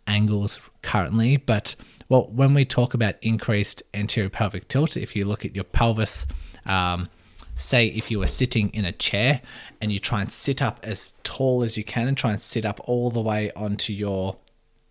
angles 0.07 0.59
currently, 0.81 1.37
but 1.37 1.75
well, 2.09 2.29
when 2.31 2.53
we 2.53 2.65
talk 2.65 2.93
about 2.93 3.15
increased 3.21 3.81
anterior 3.93 4.29
pelvic 4.29 4.67
tilt, 4.67 4.97
if 4.97 5.15
you 5.15 5.25
look 5.25 5.45
at 5.45 5.55
your 5.55 5.63
pelvis, 5.63 6.27
um, 6.65 7.07
say 7.55 7.87
if 7.87 8.11
you 8.11 8.19
were 8.19 8.27
sitting 8.27 8.69
in 8.69 8.85
a 8.85 8.91
chair 8.91 9.41
and 9.79 9.91
you 9.91 9.99
try 9.99 10.21
and 10.21 10.31
sit 10.31 10.61
up 10.61 10.79
as 10.83 11.13
tall 11.23 11.63
as 11.63 11.77
you 11.77 11.83
can 11.83 12.07
and 12.07 12.17
try 12.17 12.31
and 12.31 12.41
sit 12.41 12.65
up 12.65 12.79
all 12.85 13.09
the 13.09 13.21
way 13.21 13.51
onto 13.55 13.93
your 13.93 14.37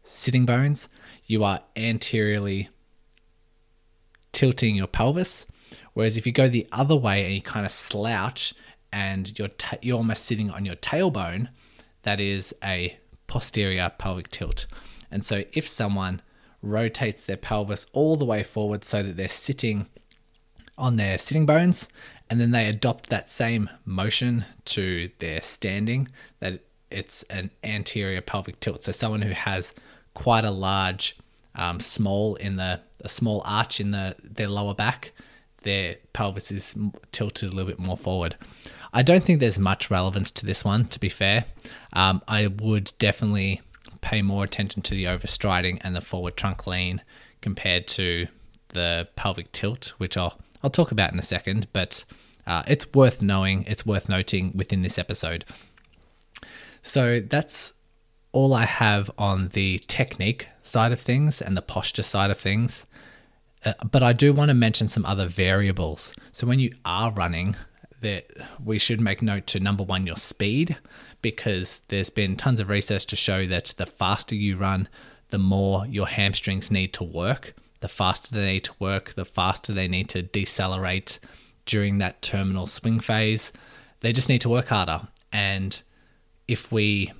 sitting 0.04 0.46
bones, 0.46 0.88
you 1.26 1.44
are 1.44 1.60
anteriorly 1.76 2.68
tilting 4.32 4.74
your 4.74 4.86
pelvis. 4.86 5.46
Whereas 5.94 6.16
if 6.16 6.26
you 6.26 6.32
go 6.32 6.48
the 6.48 6.66
other 6.72 6.96
way 6.96 7.24
and 7.24 7.34
you 7.34 7.42
kind 7.42 7.66
of 7.66 7.72
slouch 7.72 8.54
and 8.92 9.36
you're, 9.38 9.50
you're 9.80 9.96
almost 9.96 10.24
sitting 10.24 10.50
on 10.50 10.64
your 10.64 10.76
tailbone, 10.76 11.48
that 12.02 12.20
is 12.20 12.54
a 12.62 12.98
posterior 13.26 13.90
pelvic 13.96 14.28
tilt. 14.28 14.66
And 15.10 15.24
so 15.24 15.44
if 15.52 15.66
someone 15.66 16.22
rotates 16.62 17.26
their 17.26 17.36
pelvis 17.36 17.86
all 17.92 18.16
the 18.16 18.24
way 18.24 18.42
forward 18.42 18.84
so 18.84 19.02
that 19.02 19.16
they're 19.16 19.28
sitting 19.28 19.86
on 20.78 20.96
their 20.96 21.18
sitting 21.18 21.44
bones 21.44 21.88
and 22.30 22.40
then 22.40 22.50
they 22.50 22.66
adopt 22.66 23.10
that 23.10 23.30
same 23.30 23.68
motion 23.84 24.44
to 24.64 25.10
their 25.18 25.42
standing 25.42 26.08
that 26.40 26.60
it's 26.90 27.22
an 27.24 27.50
anterior 27.62 28.20
pelvic 28.20 28.58
tilt 28.60 28.82
so 28.82 28.92
someone 28.92 29.22
who 29.22 29.32
has 29.32 29.74
quite 30.14 30.44
a 30.44 30.50
large 30.50 31.16
um, 31.54 31.80
small 31.80 32.36
in 32.36 32.56
the 32.56 32.80
a 33.00 33.08
small 33.08 33.42
arch 33.44 33.80
in 33.80 33.90
the 33.90 34.14
their 34.22 34.48
lower 34.48 34.74
back 34.74 35.12
their 35.62 35.96
pelvis 36.12 36.50
is 36.50 36.76
tilted 37.10 37.50
a 37.50 37.52
little 37.52 37.70
bit 37.70 37.78
more 37.78 37.96
forward 37.96 38.36
i 38.92 39.02
don't 39.02 39.24
think 39.24 39.40
there's 39.40 39.58
much 39.58 39.90
relevance 39.90 40.30
to 40.30 40.46
this 40.46 40.64
one 40.64 40.84
to 40.86 40.98
be 40.98 41.08
fair 41.08 41.44
um, 41.92 42.22
i 42.28 42.46
would 42.46 42.92
definitely 42.98 43.60
pay 44.02 44.20
more 44.20 44.44
attention 44.44 44.82
to 44.82 44.94
the 44.94 45.04
overstriding 45.04 45.78
and 45.80 45.96
the 45.96 46.00
forward 46.00 46.36
trunk 46.36 46.66
lean 46.66 47.00
compared 47.40 47.86
to 47.86 48.26
the 48.68 49.08
pelvic 49.16 49.50
tilt, 49.52 49.94
which 49.96 50.16
I'll 50.16 50.38
I'll 50.62 50.70
talk 50.70 50.92
about 50.92 51.12
in 51.12 51.18
a 51.18 51.22
second. 51.22 51.66
But 51.72 52.04
uh, 52.46 52.62
it's 52.68 52.92
worth 52.92 53.22
knowing, 53.22 53.64
it's 53.64 53.86
worth 53.86 54.08
noting 54.08 54.52
within 54.54 54.82
this 54.82 54.98
episode. 54.98 55.44
So 56.82 57.20
that's 57.20 57.72
all 58.32 58.54
I 58.54 58.64
have 58.64 59.10
on 59.18 59.48
the 59.48 59.78
technique 59.86 60.48
side 60.62 60.92
of 60.92 61.00
things 61.00 61.42
and 61.42 61.56
the 61.56 61.62
posture 61.62 62.02
side 62.02 62.30
of 62.30 62.38
things. 62.38 62.86
Uh, 63.64 63.74
but 63.90 64.02
I 64.02 64.12
do 64.12 64.32
want 64.32 64.48
to 64.48 64.54
mention 64.54 64.88
some 64.88 65.04
other 65.04 65.28
variables. 65.28 66.14
So 66.32 66.46
when 66.46 66.58
you 66.58 66.74
are 66.84 67.12
running, 67.12 67.56
that 68.02 68.26
we 68.62 68.78
should 68.78 69.00
make 69.00 69.22
note 69.22 69.46
to 69.46 69.60
number 69.60 69.82
one, 69.82 70.06
your 70.06 70.16
speed 70.16 70.76
because 71.22 71.80
there's 71.88 72.10
been 72.10 72.36
tons 72.36 72.60
of 72.60 72.68
research 72.68 73.06
to 73.06 73.16
show 73.16 73.46
that 73.46 73.74
the 73.78 73.86
faster 73.86 74.34
you 74.34 74.56
run, 74.56 74.88
the 75.30 75.38
more 75.38 75.86
your 75.86 76.06
hamstrings 76.06 76.70
need 76.70 76.92
to 76.92 77.04
work. 77.04 77.54
The 77.80 77.88
faster 77.88 78.34
they 78.34 78.54
need 78.54 78.64
to 78.64 78.72
work, 78.78 79.14
the 79.14 79.24
faster 79.24 79.72
they 79.72 79.88
need 79.88 80.08
to 80.10 80.22
decelerate 80.22 81.18
during 81.64 81.98
that 81.98 82.22
terminal 82.22 82.66
swing 82.66 83.00
phase. 83.00 83.52
They 84.00 84.12
just 84.12 84.28
need 84.28 84.40
to 84.42 84.48
work 84.48 84.68
harder. 84.68 85.08
And 85.32 85.80
if 86.46 86.70
we 86.70 87.12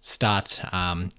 start, 0.00 0.60
um, 0.72 1.10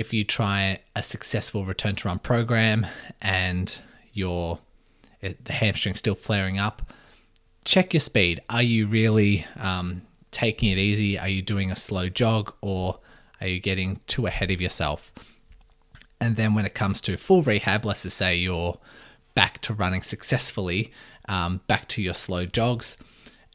if 0.00 0.14
you 0.14 0.24
try 0.24 0.80
a 0.96 1.02
successful 1.02 1.66
return 1.66 1.94
to 1.94 2.08
run 2.08 2.18
program 2.18 2.86
and 3.20 3.78
your 4.14 4.58
the 5.20 5.52
hamstring 5.52 5.94
still 5.94 6.14
flaring 6.14 6.58
up, 6.58 6.90
check 7.66 7.92
your 7.92 8.00
speed. 8.00 8.40
Are 8.48 8.62
you 8.62 8.86
really 8.86 9.44
um, 9.58 10.00
taking 10.30 10.72
it 10.72 10.78
easy? 10.78 11.18
Are 11.18 11.28
you 11.28 11.42
doing 11.42 11.70
a 11.70 11.76
slow 11.76 12.08
jog 12.08 12.54
or 12.62 12.98
are 13.42 13.46
you 13.46 13.60
getting 13.60 14.00
too 14.06 14.26
ahead 14.26 14.50
of 14.50 14.58
yourself? 14.58 15.12
And 16.18 16.36
then 16.36 16.54
when 16.54 16.64
it 16.64 16.72
comes 16.72 17.02
to 17.02 17.18
full 17.18 17.42
rehab, 17.42 17.84
let's 17.84 18.04
just 18.04 18.16
say 18.16 18.36
you're 18.36 18.78
back 19.34 19.60
to 19.60 19.74
running 19.74 20.00
successfully, 20.00 20.92
um, 21.28 21.60
back 21.66 21.86
to 21.88 22.00
your 22.00 22.14
slow 22.14 22.46
jogs, 22.46 22.96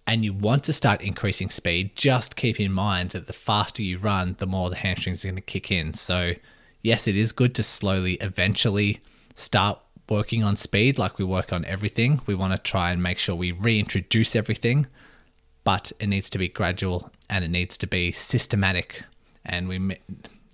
and 0.07 0.23
you 0.23 0.33
want 0.33 0.63
to 0.65 0.73
start 0.73 1.01
increasing 1.01 1.49
speed, 1.49 1.95
just 1.95 2.35
keep 2.35 2.59
in 2.59 2.71
mind 2.71 3.11
that 3.11 3.27
the 3.27 3.33
faster 3.33 3.81
you 3.81 3.97
run, 3.97 4.35
the 4.39 4.45
more 4.45 4.69
the 4.69 4.75
hamstrings 4.75 5.23
are 5.23 5.29
going 5.29 5.35
to 5.35 5.41
kick 5.41 5.71
in. 5.71 5.93
So, 5.93 6.33
yes, 6.81 7.07
it 7.07 7.15
is 7.15 7.31
good 7.31 7.55
to 7.55 7.63
slowly 7.63 8.13
eventually 8.15 9.01
start 9.33 9.79
working 10.07 10.43
on 10.43 10.55
speed 10.55 10.99
like 10.99 11.17
we 11.17 11.25
work 11.25 11.51
on 11.51 11.65
everything. 11.65 12.21
We 12.27 12.35
want 12.35 12.55
to 12.55 12.61
try 12.61 12.91
and 12.91 13.01
make 13.01 13.17
sure 13.17 13.35
we 13.35 13.51
reintroduce 13.51 14.35
everything 14.35 14.87
but 15.65 15.91
it 15.99 16.07
needs 16.07 16.29
to 16.29 16.37
be 16.37 16.47
gradual 16.47 17.11
and 17.29 17.43
it 17.43 17.49
needs 17.49 17.75
to 17.75 17.87
be 17.87 18.13
systematic. 18.13 19.03
And 19.43 19.67
we, 19.67 19.97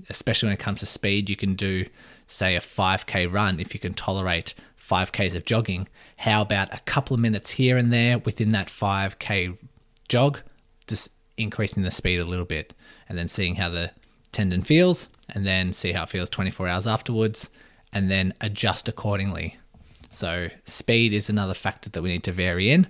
especially 0.09 0.47
when 0.47 0.53
it 0.53 0.59
comes 0.59 0.79
to 0.79 0.87
speed, 0.87 1.29
you 1.29 1.35
can 1.35 1.53
do, 1.53 1.85
say, 2.25 2.55
a 2.55 2.61
5k 2.61 3.31
run 3.31 3.59
if 3.59 3.75
you 3.75 3.79
can 3.79 3.93
tolerate 3.93 4.55
5k's 4.91 5.35
of 5.35 5.45
jogging. 5.45 5.87
How 6.17 6.41
about 6.41 6.73
a 6.73 6.81
couple 6.81 7.13
of 7.13 7.21
minutes 7.21 7.51
here 7.51 7.77
and 7.77 7.93
there 7.93 8.19
within 8.19 8.51
that 8.51 8.67
5k 8.67 9.57
jog, 10.09 10.39
just 10.87 11.09
increasing 11.37 11.83
the 11.83 11.91
speed 11.91 12.19
a 12.19 12.25
little 12.25 12.45
bit 12.45 12.73
and 13.07 13.17
then 13.17 13.29
seeing 13.29 13.55
how 13.55 13.69
the 13.69 13.91
tendon 14.31 14.63
feels 14.63 15.07
and 15.29 15.45
then 15.47 15.71
see 15.71 15.93
how 15.93 16.03
it 16.03 16.09
feels 16.09 16.29
24 16.29 16.67
hours 16.67 16.87
afterwards 16.87 17.49
and 17.93 18.11
then 18.11 18.33
adjust 18.41 18.87
accordingly. 18.87 19.57
So, 20.09 20.49
speed 20.65 21.13
is 21.13 21.29
another 21.29 21.53
factor 21.53 21.89
that 21.89 22.01
we 22.01 22.09
need 22.09 22.23
to 22.25 22.33
vary 22.33 22.69
in. 22.69 22.87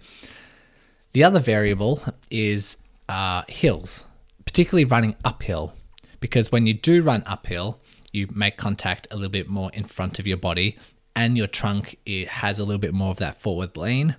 The 1.13 1.23
other 1.23 1.39
variable 1.39 2.01
is 2.31 2.77
uh, 3.07 3.43
hills, 3.47 4.05
particularly 4.45 4.85
running 4.85 5.15
uphill, 5.23 5.73
because 6.19 6.51
when 6.51 6.65
you 6.65 6.73
do 6.73 7.03
run 7.03 7.23
uphill, 7.27 7.79
you 8.11 8.27
make 8.33 8.57
contact 8.57 9.07
a 9.11 9.15
little 9.15 9.29
bit 9.29 9.47
more 9.47 9.69
in 9.73 9.85
front 9.85 10.17
of 10.17 10.25
your 10.25 10.37
body, 10.37 10.77
and 11.15 11.37
your 11.37 11.47
trunk 11.47 11.97
it 12.05 12.27
has 12.27 12.59
a 12.59 12.63
little 12.63 12.79
bit 12.79 12.93
more 12.93 13.11
of 13.11 13.17
that 13.17 13.41
forward 13.41 13.77
lean, 13.77 14.15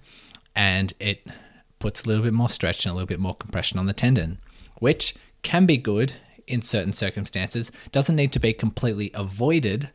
and 0.55 0.93
it 0.99 1.27
puts 1.79 2.03
a 2.03 2.09
little 2.09 2.23
bit 2.23 2.33
more 2.33 2.49
stretch 2.49 2.85
and 2.85 2.93
a 2.93 2.95
little 2.95 3.07
bit 3.07 3.21
more 3.21 3.35
compression 3.35 3.79
on 3.79 3.87
the 3.87 3.93
tendon, 3.93 4.39
which 4.79 5.15
can 5.43 5.67
be 5.67 5.77
good 5.77 6.15
in 6.47 6.63
certain 6.63 6.93
circumstances. 6.93 7.73
Doesn't 7.91 8.17
need 8.17 8.33
to 8.33 8.39
be 8.39 8.53
completely 8.53 9.11
avoided, 9.15 9.91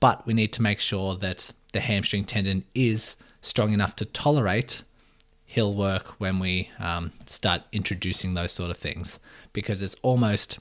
but 0.00 0.26
we 0.26 0.34
need 0.34 0.52
to 0.54 0.62
make 0.62 0.80
sure 0.80 1.16
that 1.16 1.52
the 1.72 1.80
hamstring 1.80 2.24
tendon 2.24 2.64
is 2.74 3.16
strong 3.40 3.72
enough 3.72 3.96
to 3.96 4.04
tolerate 4.04 4.82
hill 5.44 5.74
work 5.74 6.20
when 6.20 6.38
we 6.38 6.70
um, 6.78 7.12
start 7.26 7.62
introducing 7.70 8.34
those 8.34 8.50
sort 8.50 8.70
of 8.70 8.76
things 8.76 9.20
because 9.52 9.82
it's 9.82 9.94
almost 10.02 10.58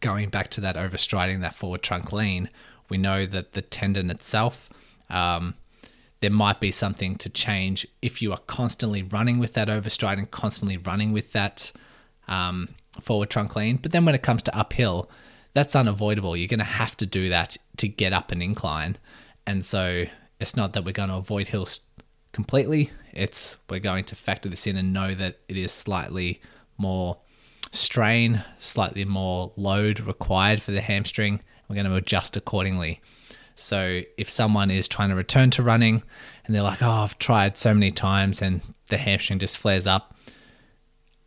going 0.00 0.28
back 0.30 0.48
to 0.48 0.60
that 0.60 0.76
overstriding 0.76 1.40
that 1.40 1.54
forward 1.54 1.82
trunk 1.82 2.12
lean. 2.12 2.48
We 2.88 2.98
know 2.98 3.24
that 3.26 3.52
the 3.52 3.62
tendon 3.62 4.10
itself, 4.10 4.68
um, 5.10 5.54
there 6.20 6.30
might 6.30 6.60
be 6.60 6.70
something 6.70 7.16
to 7.16 7.28
change 7.28 7.86
if 8.02 8.20
you 8.20 8.32
are 8.32 8.38
constantly 8.46 9.02
running 9.02 9.38
with 9.38 9.54
that 9.54 9.68
overstride 9.68 10.18
and 10.18 10.30
constantly 10.30 10.76
running 10.76 11.12
with 11.12 11.32
that 11.32 11.72
um, 12.28 12.68
forward 13.00 13.30
trunk 13.30 13.56
lean. 13.56 13.76
But 13.76 13.92
then 13.92 14.04
when 14.04 14.14
it 14.14 14.22
comes 14.22 14.42
to 14.44 14.56
uphill, 14.56 15.10
that's 15.54 15.74
unavoidable. 15.74 16.36
You're 16.36 16.48
going 16.48 16.58
to 16.58 16.64
have 16.64 16.96
to 16.98 17.06
do 17.06 17.28
that 17.30 17.56
to 17.78 17.88
get 17.88 18.12
up 18.12 18.30
an 18.32 18.42
incline. 18.42 18.98
And 19.46 19.64
so 19.64 20.04
it's 20.38 20.56
not 20.56 20.74
that 20.74 20.84
we're 20.84 20.92
going 20.92 21.08
to 21.08 21.16
avoid 21.16 21.48
hills 21.48 21.80
completely. 22.32 22.90
It's 23.12 23.56
we're 23.68 23.80
going 23.80 24.04
to 24.04 24.16
factor 24.16 24.48
this 24.48 24.66
in 24.66 24.76
and 24.76 24.92
know 24.92 25.14
that 25.14 25.38
it 25.48 25.56
is 25.56 25.72
slightly 25.72 26.40
more 26.76 27.18
strain, 27.72 28.44
slightly 28.58 29.04
more 29.04 29.52
load 29.56 30.00
required 30.00 30.62
for 30.62 30.72
the 30.72 30.80
hamstring. 30.80 31.40
We're 31.68 31.76
going 31.76 31.86
to 31.86 31.94
adjust 31.94 32.36
accordingly. 32.36 33.00
So 33.54 34.02
if 34.16 34.30
someone 34.30 34.70
is 34.70 34.88
trying 34.88 35.10
to 35.10 35.14
return 35.14 35.50
to 35.50 35.62
running 35.62 36.02
and 36.44 36.54
they're 36.54 36.62
like, 36.62 36.82
oh, 36.82 36.90
I've 36.90 37.18
tried 37.18 37.58
so 37.58 37.74
many 37.74 37.90
times 37.90 38.40
and 38.40 38.60
the 38.88 38.96
hamstring 38.96 39.38
just 39.38 39.58
flares 39.58 39.86
up, 39.86 40.16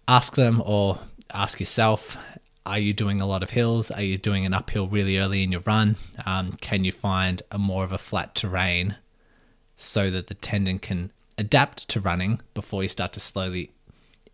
ask 0.08 0.36
them 0.36 0.62
or 0.65 1.00
ask 1.34 1.60
yourself, 1.60 2.18
are 2.65 2.80
you 2.80 2.94
doing 2.94 3.20
a 3.20 3.25
lot 3.25 3.44
of 3.44 3.51
hills? 3.51 3.92
Are 3.92 4.01
you 4.01 4.18
doing 4.18 4.46
an 4.46 4.53
uphill 4.53 4.88
really 4.88 5.18
early 5.18 5.44
in 5.44 5.51
your 5.51 5.62
run? 5.62 5.98
Um, 6.25 6.53
can 6.53 6.84
you 6.84 6.92
find 6.92 7.42
a 7.51 7.58
more 7.58 7.84
of 7.84 7.92
a 7.92 7.98
flat 7.98 8.36
terrain 8.36 8.96
so 9.75 10.10
that 10.10 10.27
the 10.27 10.34
tendon 10.34 10.80
can 10.80 11.12
adapt 11.38 11.89
to 11.89 12.00
running 12.00 12.39
before 12.53 12.84
you 12.84 12.89
start 12.89 13.12
to 13.13 13.20
slowly 13.20 13.72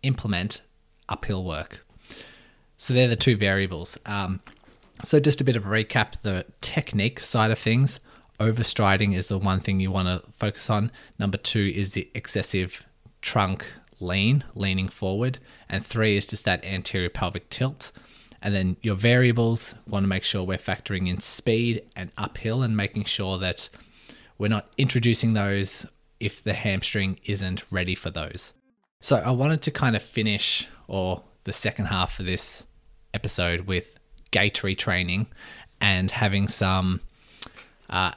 implement 0.02 0.62
uphill 1.08 1.44
work? 1.44 1.84
So 2.76 2.94
they're 2.94 3.08
the 3.08 3.16
two 3.16 3.36
variables. 3.36 3.98
Um, 4.06 4.40
so, 5.04 5.20
just 5.20 5.40
a 5.40 5.44
bit 5.44 5.56
of 5.56 5.66
a 5.66 5.68
recap 5.68 6.20
the 6.22 6.46
technique 6.60 7.20
side 7.20 7.50
of 7.50 7.58
things. 7.58 8.00
Overstriding 8.38 9.14
is 9.14 9.28
the 9.28 9.38
one 9.38 9.60
thing 9.60 9.80
you 9.80 9.90
want 9.90 10.08
to 10.08 10.30
focus 10.32 10.70
on. 10.70 10.90
Number 11.18 11.36
two 11.36 11.72
is 11.74 11.92
the 11.92 12.10
excessive 12.14 12.84
trunk 13.20 13.66
lean, 14.00 14.44
leaning 14.54 14.88
forward. 14.88 15.38
And 15.68 15.84
three 15.84 16.16
is 16.16 16.26
just 16.26 16.46
that 16.46 16.64
anterior 16.64 17.10
pelvic 17.10 17.50
tilt. 17.50 17.92
And 18.42 18.54
then 18.54 18.76
your 18.80 18.94
variables 18.94 19.74
want 19.86 20.04
to 20.04 20.08
make 20.08 20.24
sure 20.24 20.42
we're 20.42 20.56
factoring 20.56 21.08
in 21.08 21.20
speed 21.20 21.82
and 21.94 22.10
uphill 22.16 22.62
and 22.62 22.74
making 22.74 23.04
sure 23.04 23.36
that 23.38 23.68
we're 24.38 24.48
not 24.48 24.72
introducing 24.78 25.34
those 25.34 25.84
if 26.18 26.42
the 26.42 26.54
hamstring 26.54 27.20
isn't 27.24 27.64
ready 27.70 27.94
for 27.94 28.10
those. 28.10 28.54
So, 29.02 29.16
I 29.16 29.30
wanted 29.30 29.60
to 29.62 29.70
kind 29.70 29.94
of 29.94 30.02
finish, 30.02 30.66
or 30.88 31.24
the 31.44 31.52
second 31.52 31.86
half 31.86 32.18
of 32.18 32.26
this 32.26 32.64
episode, 33.14 33.62
with 33.62 33.99
gait 34.30 34.54
retraining 34.56 35.26
and 35.80 36.10
having 36.10 36.48
some 36.48 37.00
uh, 37.88 38.12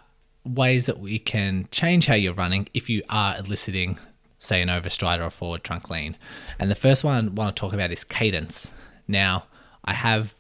ways 0.46 0.86
that 0.86 1.00
we 1.00 1.20
can 1.20 1.68
change 1.72 2.06
how 2.06 2.16
you're 2.16 2.34
running 2.34 2.68
if 2.74 2.90
you 2.90 3.02
are 3.10 3.38
eliciting, 3.38 3.98
say, 4.40 4.62
an 4.62 4.70
overstride 4.70 5.20
or 5.20 5.26
a 5.26 5.32
forward 5.32 5.64
trunk 5.64 5.90
lean. 5.90 6.18
And 6.60 6.70
the 6.70 6.76
first 6.76 7.04
one 7.04 7.28
I 7.28 7.32
want 7.32 7.56
to 7.56 7.60
talk 7.60 7.74
about 7.74 7.92
is 7.92 8.04
cadence. 8.04 8.72
Now, 9.08 9.46
I 9.84 9.94
have 9.94 10.34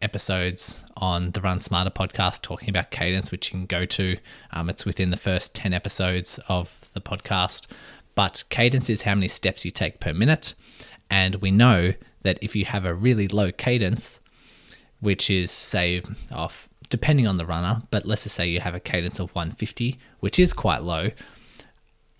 episodes 0.00 0.80
on 0.96 1.30
the 1.30 1.40
Run 1.40 1.60
Smarter 1.60 1.90
podcast 1.90 2.42
talking 2.42 2.68
about 2.68 2.90
cadence, 2.90 3.30
which 3.30 3.48
you 3.48 3.58
can 3.58 3.66
go 3.66 3.84
to. 3.86 4.18
Um, 4.50 4.68
it's 4.68 4.84
within 4.84 5.10
the 5.10 5.16
first 5.16 5.54
10 5.54 5.72
episodes 5.72 6.38
of 6.48 6.90
the 6.92 7.00
podcast. 7.00 7.66
But 8.14 8.44
cadence 8.50 8.90
is 8.90 9.02
how 9.02 9.14
many 9.14 9.28
steps 9.28 9.64
you 9.64 9.70
take 9.70 10.00
per 10.00 10.12
minute. 10.12 10.54
And 11.10 11.36
we 11.36 11.50
know 11.50 11.94
that 12.22 12.38
if 12.42 12.54
you 12.54 12.64
have 12.64 12.84
a 12.84 12.94
really 12.94 13.28
low 13.28 13.52
cadence, 13.52 14.20
which 15.02 15.28
is 15.28 15.50
say 15.50 16.00
off 16.30 16.68
depending 16.88 17.26
on 17.26 17.38
the 17.38 17.44
runner, 17.44 17.82
but 17.90 18.06
let's 18.06 18.22
just 18.22 18.36
say 18.36 18.46
you 18.46 18.60
have 18.60 18.74
a 18.74 18.80
cadence 18.80 19.18
of 19.18 19.34
150, 19.34 19.98
which 20.20 20.38
is 20.38 20.52
quite 20.52 20.82
low, 20.82 21.10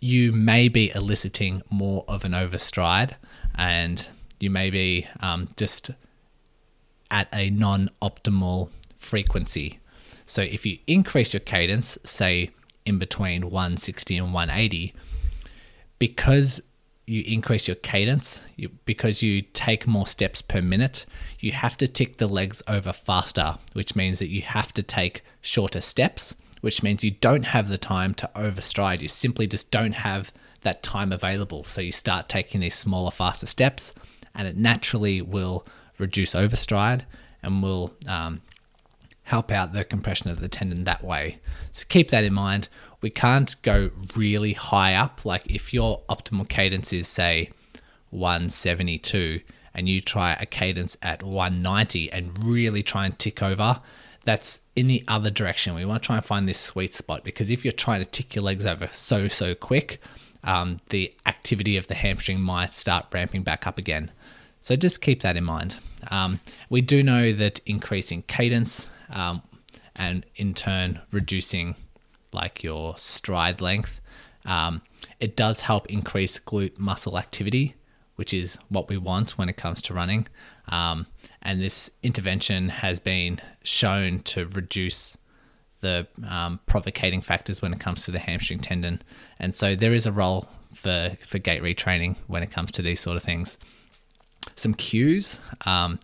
you 0.01 0.33
may 0.33 0.69
be 0.69 0.91
eliciting 0.95 1.63
more 1.71 2.05
of 2.09 2.25
an 2.25 2.33
overstride 2.33 3.15
and 3.55 4.09
you 4.41 4.51
may 4.51 4.69
be 4.69 5.07
um, 5.21 5.47
just 5.57 5.93
at 7.11 7.29
a 7.33 7.51
non 7.51 7.89
optimal 8.03 8.71
frequency. 8.97 9.79
So 10.27 10.43
if 10.43 10.67
you 10.67 10.79
increase 10.89 11.35
your 11.35 11.41
cadence, 11.41 11.99
say 12.03 12.51
in 12.85 12.99
between 12.99 13.43
160 13.43 14.17
and 14.17 14.35
180, 14.35 14.93
because 16.01 16.61
you 17.07 17.23
increase 17.27 17.67
your 17.67 17.75
cadence 17.77 18.43
you, 18.57 18.69
because 18.85 19.23
you 19.23 19.43
take 19.43 19.87
more 19.87 20.07
steps 20.07 20.41
per 20.41 20.63
minute 20.63 21.05
you 21.41 21.53
have 21.53 21.77
to 21.77 21.89
tick 21.89 22.19
the 22.19 22.29
legs 22.29 22.63
over 22.69 22.93
faster 22.93 23.59
which 23.73 23.97
means 23.97 24.19
that 24.19 24.31
you 24.31 24.43
have 24.43 24.73
to 24.73 24.83
take 24.83 25.23
shorter 25.41 25.81
steps 25.81 26.37
which 26.63 26.83
means 26.83 27.05
you 27.05 27.11
don't 27.11 27.47
have 27.47 27.69
the 27.69 27.77
time 27.77 28.15
to 28.15 28.31
overstride. 28.35 29.03
You 29.03 29.09
simply 29.09 29.47
just 29.47 29.71
don't 29.71 29.93
have 29.93 30.33
that 30.63 30.83
time 30.83 31.13
available. 31.13 31.65
So 31.65 31.81
you 31.81 31.93
start 31.93 32.29
taking 32.29 32.61
these 32.61 32.77
smaller 32.77 33.11
faster 33.11 33.47
steps 33.47 33.93
and 34.35 34.49
it 34.49 34.57
naturally 34.57 35.21
will 35.21 35.67
reduce 35.99 36.35
overstride 36.35 37.05
and 37.43 37.63
will 37.63 37.95
um, 38.07 38.43
help 39.25 39.51
out 39.51 39.73
the 39.73 39.85
compression 39.85 40.31
of 40.31 40.41
the 40.41 40.49
tendon 40.49 40.85
that 40.85 41.05
way. 41.05 41.41
So 41.73 41.85
keep 41.89 42.11
that 42.11 42.25
in 42.25 42.33
mind 42.33 42.69
we 43.03 43.11
can't 43.11 43.61
go 43.63 43.91
really 44.17 44.55
high 44.55 44.95
up. 44.95 45.25
Like 45.25 45.51
if 45.51 45.75
your 45.75 46.03
optimal 46.09 46.49
cadence 46.49 46.93
is, 46.93 47.09
say, 47.09 47.51
172 48.11 49.41
and 49.75 49.89
you 49.89 50.01
try 50.01 50.35
a 50.35 50.47
cadence 50.47 50.97
at 51.03 51.23
190 51.23 52.13
and 52.13 52.45
really 52.45 52.83
try 52.83 53.05
and 53.05 53.19
tick 53.19 53.43
over, 53.43 53.81
that's 54.25 54.61
in 54.77 54.87
the 54.87 55.05
other 55.09 55.31
direction. 55.31 55.75
We 55.75 55.85
want 55.85 56.03
to 56.03 56.07
try 56.07 56.17
and 56.17 56.25
find 56.25 56.49
this 56.49 56.61
sweet 56.61 56.95
spot 56.95 57.25
because 57.25 57.51
if 57.51 57.65
you're 57.65 57.73
trying 57.73 58.03
to 58.03 58.09
tick 58.09 58.35
your 58.35 58.45
legs 58.45 58.65
over 58.65 58.89
so, 58.93 59.29
so 59.29 59.55
quick, 59.55 60.01
um, 60.45 60.77
the 60.91 61.13
activity 61.27 61.77
of 61.77 61.89
the 61.89 61.95
hamstring 61.95 62.41
might 62.41 62.71
start 62.71 63.07
ramping 63.13 63.43
back 63.43 63.67
up 63.67 63.79
again. 63.79 64.13
So 64.61 64.77
just 64.77 65.01
keep 65.01 65.23
that 65.23 65.37
in 65.37 65.45
mind. 65.45 65.81
Um, 66.09 66.39
we 66.71 66.81
do 66.81 67.03
know 67.03 67.33
that 67.33 67.61
increasing 67.67 68.23
cadence 68.23 68.87
um, 69.11 69.43
and 69.97 70.25
in 70.37 70.55
turn 70.55 71.01
reducing 71.11 71.75
like 72.33 72.63
your 72.63 72.97
stride 72.99 73.61
length. 73.61 74.01
Um, 74.45 74.83
it 75.21 75.37
does 75.37 75.63
help 75.63 75.87
increase 75.87 76.39
glute 76.39 76.79
muscle 76.79 77.19
activity, 77.19 77.75
which 78.17 78.35
is 78.35 78.59
what 78.69 78.89
we 78.89 78.97
want 78.97 79.33
when 79.33 79.49
it 79.49 79.57
comes 79.57 79.83
to 79.83 79.95
running. 79.95 80.27
Um, 80.69 81.07
and 81.43 81.61
this 81.61 81.91
intervention 82.03 82.69
has 82.69 83.01
been 83.01 83.41
shown 83.63 84.21
to 84.21 84.47
reduce 84.47 85.17
the 85.81 86.07
um, 86.29 86.61
provocating 86.67 87.21
factors 87.21 87.61
when 87.61 87.73
it 87.73 87.81
comes 87.81 88.05
to 88.05 88.11
the 88.11 88.21
hamstring 88.21 88.61
tendon. 88.61 89.03
And 89.39 89.55
so 89.57 89.75
there 89.75 89.93
is 89.93 90.07
a 90.07 90.13
role 90.13 90.49
for, 90.73 91.17
for 91.27 91.39
gait 91.39 91.63
retraining 91.63 92.17
when 92.29 92.43
it 92.43 92.51
comes 92.51 92.73
to 92.73 92.83
these 92.83 93.01
sort 93.01 93.17
of 93.17 93.23
things. 93.23 93.59
Some 94.57 94.75
cues 94.75 95.39
um, 95.67 95.99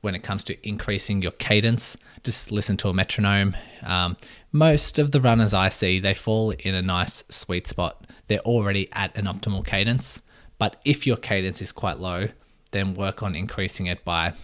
when 0.00 0.14
it 0.14 0.22
comes 0.22 0.44
to 0.44 0.68
increasing 0.68 1.22
your 1.22 1.32
cadence, 1.32 1.96
just 2.22 2.50
listen 2.50 2.76
to 2.78 2.88
a 2.88 2.94
metronome. 2.94 3.56
Um, 3.82 4.16
most 4.52 4.98
of 4.98 5.10
the 5.10 5.20
runners 5.20 5.52
I 5.52 5.68
see, 5.68 6.00
they 6.00 6.14
fall 6.14 6.52
in 6.52 6.74
a 6.74 6.82
nice 6.82 7.22
sweet 7.28 7.66
spot. 7.66 8.06
They're 8.28 8.38
already 8.40 8.88
at 8.92 9.16
an 9.16 9.26
optimal 9.26 9.66
cadence. 9.66 10.20
But 10.58 10.80
if 10.84 11.06
your 11.06 11.16
cadence 11.16 11.62
is 11.62 11.72
quite 11.72 11.98
low, 11.98 12.28
then 12.70 12.94
work 12.94 13.22
on 13.22 13.34
increasing 13.34 13.86
it 13.86 14.04
by 14.04 14.34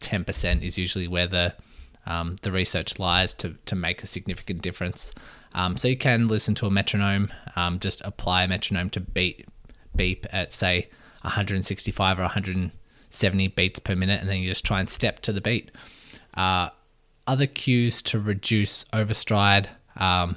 10% 0.00 0.62
is 0.62 0.78
usually 0.78 1.08
where 1.08 1.26
the 1.26 1.54
um, 2.06 2.36
the 2.40 2.50
research 2.50 2.98
lies 2.98 3.34
to, 3.34 3.56
to 3.66 3.76
make 3.76 4.02
a 4.02 4.06
significant 4.06 4.62
difference. 4.62 5.12
Um, 5.54 5.76
so 5.76 5.86
you 5.86 5.98
can 5.98 6.28
listen 6.28 6.54
to 6.56 6.66
a 6.66 6.70
metronome, 6.70 7.30
um, 7.56 7.78
just 7.78 8.00
apply 8.04 8.44
a 8.44 8.48
metronome 8.48 8.90
to 8.90 9.00
beat 9.00 9.46
beep 9.94 10.26
at 10.32 10.52
say 10.52 10.88
165 11.22 12.18
or 12.18 12.28
170 13.10 13.48
beats 13.48 13.78
per 13.78 13.96
minute, 13.96 14.20
and 14.20 14.28
then 14.28 14.38
you 14.38 14.48
just 14.48 14.64
try 14.64 14.80
and 14.80 14.88
step 14.88 15.20
to 15.20 15.32
the 15.32 15.40
beat. 15.40 15.70
Uh, 16.34 16.70
other 17.26 17.46
cues 17.46 18.02
to 18.02 18.18
reduce 18.18 18.84
overstride 18.92 19.68
um, 19.96 20.36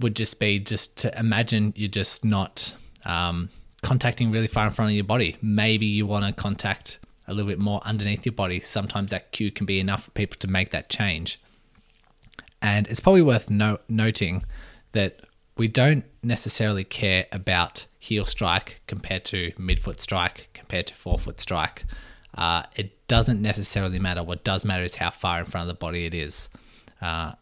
would 0.00 0.16
just 0.16 0.40
be 0.40 0.58
just 0.58 0.98
to 0.98 1.18
imagine 1.18 1.72
you're 1.76 1.88
just 1.88 2.24
not 2.24 2.74
um, 3.04 3.50
contacting 3.82 4.32
really 4.32 4.46
far 4.46 4.66
in 4.66 4.72
front 4.72 4.90
of 4.90 4.94
your 4.94 5.04
body. 5.04 5.36
Maybe 5.42 5.86
you 5.86 6.06
want 6.06 6.24
to 6.24 6.32
contact 6.32 6.98
a 7.26 7.34
little 7.34 7.48
bit 7.48 7.58
more 7.58 7.80
underneath 7.84 8.24
your 8.24 8.32
body. 8.32 8.60
Sometimes 8.60 9.10
that 9.10 9.32
cue 9.32 9.50
can 9.50 9.66
be 9.66 9.78
enough 9.78 10.04
for 10.04 10.10
people 10.12 10.36
to 10.38 10.46
make 10.46 10.70
that 10.70 10.88
change. 10.88 11.40
And 12.62 12.88
it's 12.88 13.00
probably 13.00 13.22
worth 13.22 13.50
no- 13.50 13.78
noting 13.88 14.44
that 14.92 15.20
we 15.58 15.68
don't 15.68 16.04
necessarily 16.22 16.84
care 16.84 17.26
about 17.32 17.84
heel 17.98 18.24
strike 18.24 18.80
compared 18.86 19.24
to 19.26 19.50
midfoot 19.52 20.00
strike 20.00 20.48
compared 20.54 20.86
to 20.86 20.94
forefoot 20.94 21.40
strike. 21.40 21.84
Uh, 22.34 22.62
it 22.76 23.06
doesn't 23.08 23.42
necessarily 23.42 23.98
matter. 23.98 24.22
What 24.22 24.44
does 24.44 24.64
matter 24.64 24.84
is 24.84 24.94
how 24.94 25.10
far 25.10 25.40
in 25.40 25.46
front 25.46 25.68
of 25.68 25.74
the 25.74 25.78
body 25.78 26.06
it 26.06 26.14
is. 26.14 26.48
Uh, 27.02 27.32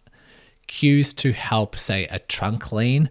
cues 0.66 1.12
to 1.14 1.32
help, 1.32 1.76
say, 1.76 2.06
a 2.06 2.18
trunk 2.18 2.72
lean. 2.72 3.10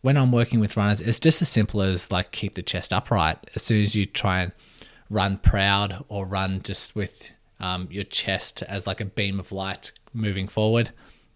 When 0.00 0.16
I'm 0.16 0.32
working 0.32 0.60
with 0.60 0.76
runners, 0.76 1.02
it's 1.02 1.20
just 1.20 1.42
as 1.42 1.48
simple 1.48 1.82
as 1.82 2.10
like 2.10 2.32
keep 2.32 2.54
the 2.54 2.62
chest 2.62 2.92
upright. 2.92 3.38
As 3.54 3.62
soon 3.62 3.82
as 3.82 3.94
you 3.94 4.06
try 4.06 4.40
and 4.42 4.52
run 5.10 5.36
proud 5.38 6.04
or 6.08 6.24
run 6.24 6.62
just 6.62 6.96
with 6.96 7.32
um, 7.60 7.88
your 7.90 8.04
chest 8.04 8.62
as 8.62 8.86
like 8.86 9.00
a 9.00 9.04
beam 9.04 9.38
of 9.38 9.52
light 9.52 9.92
moving 10.14 10.48
forward, 10.48 10.90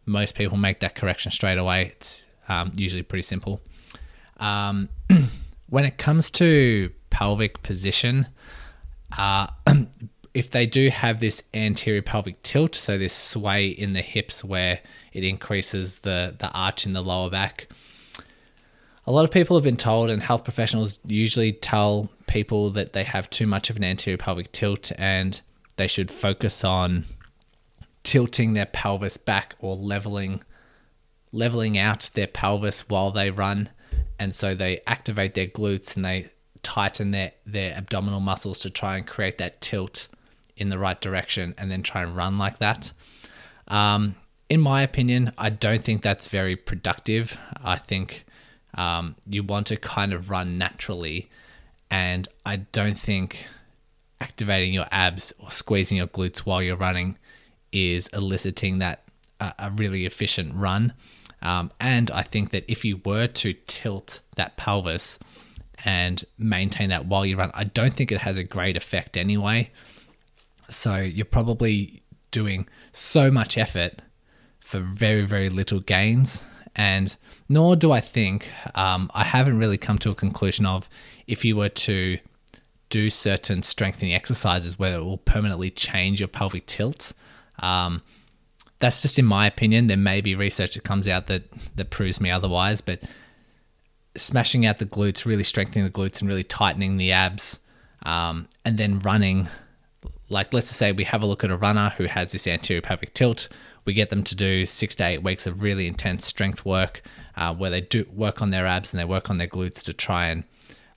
most 0.07 0.35
people 0.35 0.57
make 0.57 0.81
that 0.81 0.95
correction 0.95 1.31
straight 1.33 1.59
away. 1.59 1.93
It's 1.97 2.25
um, 2.53 2.71
usually 2.75 3.03
pretty 3.03 3.23
simple. 3.23 3.61
Um, 4.39 4.89
when 5.69 5.85
it 5.85 5.99
comes 5.99 6.31
to 6.33 6.91
pelvic 7.11 7.63
position, 7.63 8.27
uh, 9.17 9.47
if 10.35 10.51
they 10.51 10.67
do 10.67 10.89
have 10.89 11.21
this 11.21 11.43
anterior 11.55 12.03
pelvic 12.03 12.43
tilt, 12.43 12.75
so 12.75 12.99
this 12.99 13.15
sway 13.15 13.69
in 13.69 13.93
the 13.93 14.03
hips 14.03 14.43
where 14.43 14.81
it 15.13 15.25
increases 15.25 16.01
the, 16.01 16.35
the 16.39 16.51
arch 16.53 16.87
in 16.87 16.93
the 16.93 17.03
lower 17.03 17.31
back, 17.31 17.69
a 19.07 19.13
lot 19.13 19.25
of 19.25 19.31
people 19.31 19.57
have 19.57 19.65
been 19.65 19.77
told, 19.77 20.11
and 20.11 20.23
health 20.23 20.45
professionals 20.45 21.01
usually 21.07 21.53
tell 21.53 22.09
people 22.27 22.71
that 22.71 22.93
they 22.93 23.05
have 23.05 23.29
too 23.29 23.47
much 23.47 23.69
of 23.69 23.77
an 23.77 23.85
anterior 23.85 24.17
pelvic 24.17 24.51
tilt 24.53 24.93
and 24.97 25.41
they 25.77 25.87
should 25.87 26.11
focus 26.11 26.65
on 26.65 27.05
tilting 28.05 28.55
their 28.55 28.67
pelvis 28.67 29.17
back 29.17 29.55
or 29.59 29.77
leveling 29.77 30.43
leveling 31.33 31.79
out 31.79 32.11
their 32.15 32.27
pelvis 32.27 32.89
while 32.89 33.11
they 33.11 33.31
run. 33.31 33.71
And 34.19 34.35
so 34.35 34.55
they 34.55 34.81
activate 34.87 35.35
their 35.35 35.47
glutes 35.47 35.97
and 35.97 36.05
they 36.05 36.31
tighten 36.63 37.11
their, 37.11 37.33
their 37.45 37.75
abdominal 37.75 38.21
muscles 38.21 38.61
to 38.61 38.71
try 38.71 38.97
and 38.97 39.07
create 39.07 39.39
that 39.39 39.61
tilt 39.61 40.09
in 40.57 40.69
the 40.69 40.79
right 40.79 41.01
direction 41.01 41.55
and 41.59 41.71
then 41.71 41.83
try 41.83 42.03
and 42.03 42.17
run 42.17 42.39
like 42.39 42.59
that. 42.59 42.93
Um, 43.69 44.15
in 44.49 44.61
my 44.61 44.83
opinion, 44.83 45.33
I 45.39 45.51
don't 45.51 45.83
think 45.83 46.03
that's 46.03 46.27
very 46.29 46.57
productive. 46.57 47.39
I 47.65 47.79
think 47.79 48.25
um, 48.75 49.17
you 49.27 49.43
want 49.43 49.67
to 49.69 49.77
kind 49.77 50.13
of 50.13 50.31
run 50.31 50.59
naturally, 50.59 51.31
and 51.91 52.29
I 52.45 52.57
don't 52.57 52.99
think 52.99 53.47
activating 54.21 54.73
your 54.73 54.87
abs 54.91 55.33
or 55.39 55.51
squeezing 55.51 55.99
your 55.99 56.07
glutes 56.07 56.41
while 56.41 56.63
you're 56.63 56.77
running 56.77 57.17
is 57.73 58.09
eliciting 58.09 58.79
that 58.79 59.03
uh, 59.41 59.53
a 59.59 59.71
really 59.71 60.07
efficient 60.07 60.55
run. 60.55 60.93
Um, 61.43 61.73
and 61.81 62.11
I 62.11 62.23
think 62.23 62.51
that 62.51 62.65
if 62.69 62.85
you 62.85 63.01
were 63.05 63.27
to 63.27 63.55
tilt 63.67 64.21
that 64.37 64.57
pelvis 64.57 65.19
and 65.85 66.25
maintain 66.39 66.89
that 66.91 67.07
while 67.07 67.27
you 67.27 67.37
run, 67.37 67.51
I 67.55 67.65
don't 67.65 67.95
think 67.95 68.13
it 68.13 68.21
has 68.21 68.39
a 68.39 68.45
great 68.45 68.77
effect 68.77 69.17
anyway. 69.17 69.71
So 70.69 70.97
you're 70.97 71.25
probably 71.25 72.03
doing 72.31 72.69
so 72.93 73.31
much 73.31 73.59
effort 73.59 74.01
for 74.61 74.81
very, 74.81 75.23
very 75.23 75.49
little 75.49 75.81
gains. 75.81 76.45
And 76.75 77.15
nor 77.49 77.77
do 77.77 77.93
I 77.93 78.01
think, 78.01 78.49
um, 78.75 79.11
I 79.13 79.25
haven't 79.25 79.59
really 79.59 79.77
come 79.77 79.99
to 79.99 80.11
a 80.11 80.15
conclusion 80.15 80.65
of 80.65 80.89
if 81.27 81.45
you 81.45 81.57
were 81.57 81.69
to 81.69 82.19
do 82.89 83.11
certain 83.11 83.63
strengthening 83.63 84.15
exercises, 84.15 84.79
whether 84.79 84.97
it 84.97 85.05
will 85.05 85.19
permanently 85.19 85.71
change 85.71 86.21
your 86.21 86.29
pelvic 86.29 86.67
tilt. 86.67 87.13
Um, 87.59 88.03
that's 88.83 89.01
just 89.01 89.17
in 89.19 89.25
my 89.25 89.47
opinion. 89.47 89.87
There 89.87 89.97
may 89.97 90.21
be 90.21 90.35
research 90.35 90.75
that 90.75 90.83
comes 90.83 91.07
out 91.07 91.29
that 91.29 91.45
that 91.77 91.91
proves 91.91 92.21
me 92.21 92.31
otherwise, 92.31 92.81
but 92.81 93.01
smashing 94.17 94.67
out 94.67 94.79
the 94.79 94.85
glutes, 94.85 95.25
really 95.25 95.45
strengthening 95.45 95.85
the 95.85 95.91
glutes, 95.91 96.21
and 96.21 96.29
really 96.29 96.45
tightening 96.45 96.97
the 96.97 97.13
abs, 97.13 97.61
um, 98.05 98.49
and 98.65 98.77
then 98.77 98.99
running. 98.99 99.49
Like 100.29 100.53
let's 100.53 100.67
just 100.67 100.79
say 100.79 100.91
we 100.91 101.05
have 101.05 101.23
a 101.23 101.27
look 101.27 101.45
at 101.45 101.51
a 101.51 101.57
runner 101.57 101.95
who 101.97 102.07
has 102.07 102.33
this 102.33 102.47
anterior 102.47 102.83
pelvic 102.83 103.15
tilt. 103.15 103.49
We 103.85 103.95
get 103.95 104.11
them 104.11 104.25
to 104.25 104.37
do 104.37 104.67
six 104.67 104.97
to 104.97 105.05
eight 105.05 105.23
weeks 105.23 105.47
of 105.47 105.63
really 105.63 105.87
intense 105.87 106.27
strength 106.27 106.65
work, 106.65 107.03
uh, 107.37 107.55
where 107.55 107.71
they 107.71 107.83
do 107.83 108.07
work 108.13 108.43
on 108.43 108.51
their 108.51 108.67
abs 108.67 108.93
and 108.93 109.01
they 109.01 109.05
work 109.05 109.31
on 109.31 109.39
their 109.39 109.47
glutes 109.47 109.83
to 109.85 109.93
try 109.93 110.27
and 110.27 110.45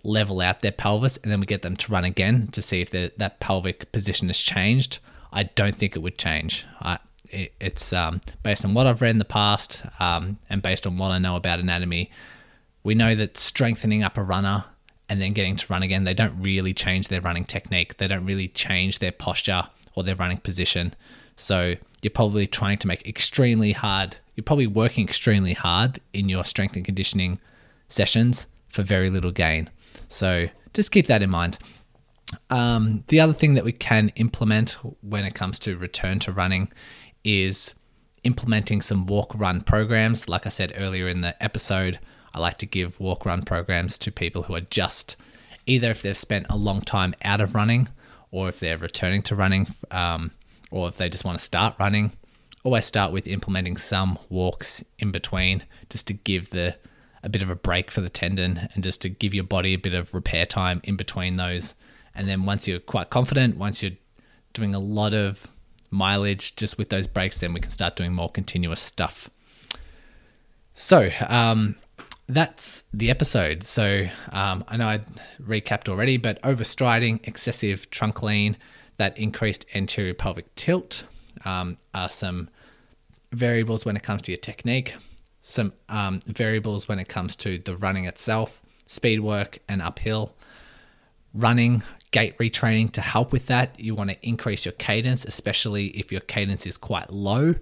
level 0.03 0.41
out 0.41 0.61
their 0.61 0.71
pelvis, 0.71 1.17
and 1.17 1.31
then 1.31 1.39
we 1.39 1.45
get 1.45 1.61
them 1.61 1.75
to 1.75 1.91
run 1.91 2.03
again 2.03 2.47
to 2.51 2.61
see 2.63 2.81
if 2.81 2.89
that 2.91 3.39
pelvic 3.39 3.91
position 3.91 4.27
has 4.29 4.39
changed. 4.39 4.97
I 5.31 5.43
don't 5.43 5.75
think 5.75 5.95
it 5.95 5.99
would 5.99 6.17
change. 6.17 6.65
I, 6.81 6.97
it, 7.31 7.53
it's 7.59 7.93
um, 7.93 8.21
based 8.43 8.65
on 8.65 8.73
what 8.73 8.87
I've 8.87 9.01
read 9.01 9.11
in 9.11 9.19
the 9.19 9.25
past 9.25 9.83
um, 9.99 10.37
and 10.49 10.61
based 10.61 10.85
on 10.85 10.97
what 10.97 11.11
I 11.11 11.19
know 11.19 11.35
about 11.35 11.59
anatomy. 11.59 12.11
We 12.83 12.95
know 12.95 13.15
that 13.15 13.37
strengthening 13.37 14.03
up 14.03 14.17
a 14.17 14.23
runner 14.23 14.65
and 15.09 15.21
then 15.21 15.31
getting 15.31 15.55
to 15.55 15.65
run 15.71 15.83
again, 15.83 16.03
they 16.03 16.13
don't 16.13 16.41
really 16.41 16.73
change 16.73 17.07
their 17.07 17.21
running 17.21 17.45
technique. 17.45 17.97
They 17.97 18.07
don't 18.07 18.25
really 18.25 18.47
change 18.49 18.99
their 18.99 19.11
posture 19.11 19.63
or 19.93 20.03
their 20.03 20.15
running 20.15 20.37
position. 20.37 20.93
So 21.35 21.75
you're 22.01 22.11
probably 22.11 22.47
trying 22.47 22.77
to 22.79 22.87
make 22.87 23.07
extremely 23.07 23.71
hard, 23.71 24.17
you're 24.35 24.43
probably 24.43 24.67
working 24.67 25.05
extremely 25.05 25.53
hard 25.53 25.99
in 26.13 26.29
your 26.29 26.45
strength 26.45 26.75
and 26.75 26.85
conditioning 26.85 27.39
sessions 27.87 28.47
for 28.69 28.83
very 28.83 29.09
little 29.09 29.31
gain. 29.31 29.69
So 30.09 30.47
just 30.73 30.91
keep 30.91 31.07
that 31.07 31.21
in 31.21 31.29
mind. 31.29 31.57
Um, 32.49 33.03
the 33.07 33.19
other 33.19 33.33
thing 33.33 33.53
that 33.53 33.63
we 33.63 33.71
can 33.71 34.09
implement 34.15 34.77
when 35.01 35.25
it 35.25 35.35
comes 35.35 35.59
to 35.59 35.77
return 35.77 36.19
to 36.19 36.31
running 36.31 36.71
is 37.25 37.73
implementing 38.23 38.81
some 38.81 39.05
walk 39.05 39.33
run 39.35 39.61
programs. 39.61 40.29
Like 40.29 40.45
I 40.45 40.49
said 40.49 40.73
earlier 40.77 41.07
in 41.09 41.21
the 41.21 41.41
episode, 41.43 41.99
I 42.33 42.39
like 42.39 42.57
to 42.59 42.65
give 42.65 42.99
walk 42.99 43.25
run 43.25 43.43
programs 43.43 43.97
to 43.99 44.11
people 44.11 44.43
who 44.43 44.55
are 44.55 44.61
just 44.61 45.17
either 45.65 45.91
if 45.91 46.01
they've 46.01 46.17
spent 46.17 46.45
a 46.49 46.55
long 46.55 46.81
time 46.81 47.13
out 47.23 47.41
of 47.41 47.55
running 47.55 47.87
or 48.31 48.49
if 48.49 48.59
they're 48.59 48.77
returning 48.77 49.21
to 49.23 49.35
running 49.35 49.67
um, 49.91 50.31
or 50.71 50.87
if 50.87 50.97
they 50.97 51.09
just 51.09 51.25
want 51.25 51.39
to 51.39 51.43
start 51.43 51.75
running. 51.79 52.11
Always 52.63 52.85
start 52.85 53.11
with 53.11 53.27
implementing 53.27 53.77
some 53.77 54.17
walks 54.29 54.83
in 54.99 55.11
between 55.11 55.63
just 55.89 56.07
to 56.07 56.13
give 56.13 56.49
the 56.49 56.75
a 57.23 57.29
bit 57.29 57.41
of 57.41 57.49
a 57.49 57.55
break 57.55 57.89
for 57.89 58.01
the 58.01 58.09
tendon 58.09 58.69
and 58.73 58.83
just 58.83 59.01
to 59.01 59.09
give 59.09 59.33
your 59.33 59.43
body 59.43 59.73
a 59.73 59.79
bit 59.79 59.95
of 59.95 60.13
repair 60.13 60.45
time 60.45 60.79
in 60.83 60.95
between 60.95 61.37
those. 61.37 61.73
And 62.13 62.29
then 62.29 62.45
once 62.45 62.67
you're 62.67 62.79
quite 62.79 63.09
confident, 63.09 63.57
once 63.57 63.81
you're 63.81 63.93
doing 64.53 64.75
a 64.75 64.79
lot 64.79 65.13
of 65.13 65.47
mileage 65.95 66.55
just 66.55 66.77
with 66.77 66.89
those 66.89 67.07
breaks, 67.07 67.37
then 67.39 67.53
we 67.53 67.59
can 67.59 67.71
start 67.71 67.95
doing 67.95 68.13
more 68.13 68.29
continuous 68.29 68.81
stuff. 68.81 69.29
So, 70.73 71.09
um, 71.27 71.75
that's 72.27 72.83
the 72.93 73.09
episode. 73.09 73.63
So, 73.63 74.07
um, 74.31 74.63
I 74.67 74.77
know 74.77 74.87
I 74.87 75.01
recapped 75.41 75.87
already, 75.87 76.17
but 76.17 76.41
overstriding, 76.41 77.25
excessive 77.27 77.89
trunk 77.89 78.21
lean, 78.21 78.57
that 78.97 79.17
increased 79.17 79.65
anterior 79.73 80.13
pelvic 80.13 80.53
tilt 80.55 81.05
um, 81.43 81.77
are 81.93 82.09
some 82.09 82.49
variables 83.31 83.85
when 83.85 83.95
it 83.95 84.03
comes 84.03 84.21
to 84.23 84.31
your 84.31 84.39
technique 84.39 84.95
some 85.45 85.73
um, 85.89 86.21
variables 86.25 86.87
when 86.87 86.97
it 86.97 87.07
comes 87.07 87.35
to 87.35 87.59
the 87.59 87.75
running 87.75 88.05
itself, 88.05 88.63
speed 88.87 89.19
work, 89.19 89.59
and 89.69 89.79
uphill. 89.79 90.33
Running, 91.35 91.83
gait 92.15 92.37
retraining 92.37 92.89
to 92.89 93.01
help 93.01 93.33
with 93.33 93.47
that. 93.47 93.77
You 93.77 93.93
want 93.93 94.09
to 94.09 94.15
increase 94.25 94.63
your 94.63 94.71
cadence, 94.71 95.25
especially 95.25 95.87
if 95.87 96.13
your 96.13 96.21
cadence 96.21 96.65
is 96.65 96.77
quite 96.77 97.11
low. 97.11 97.55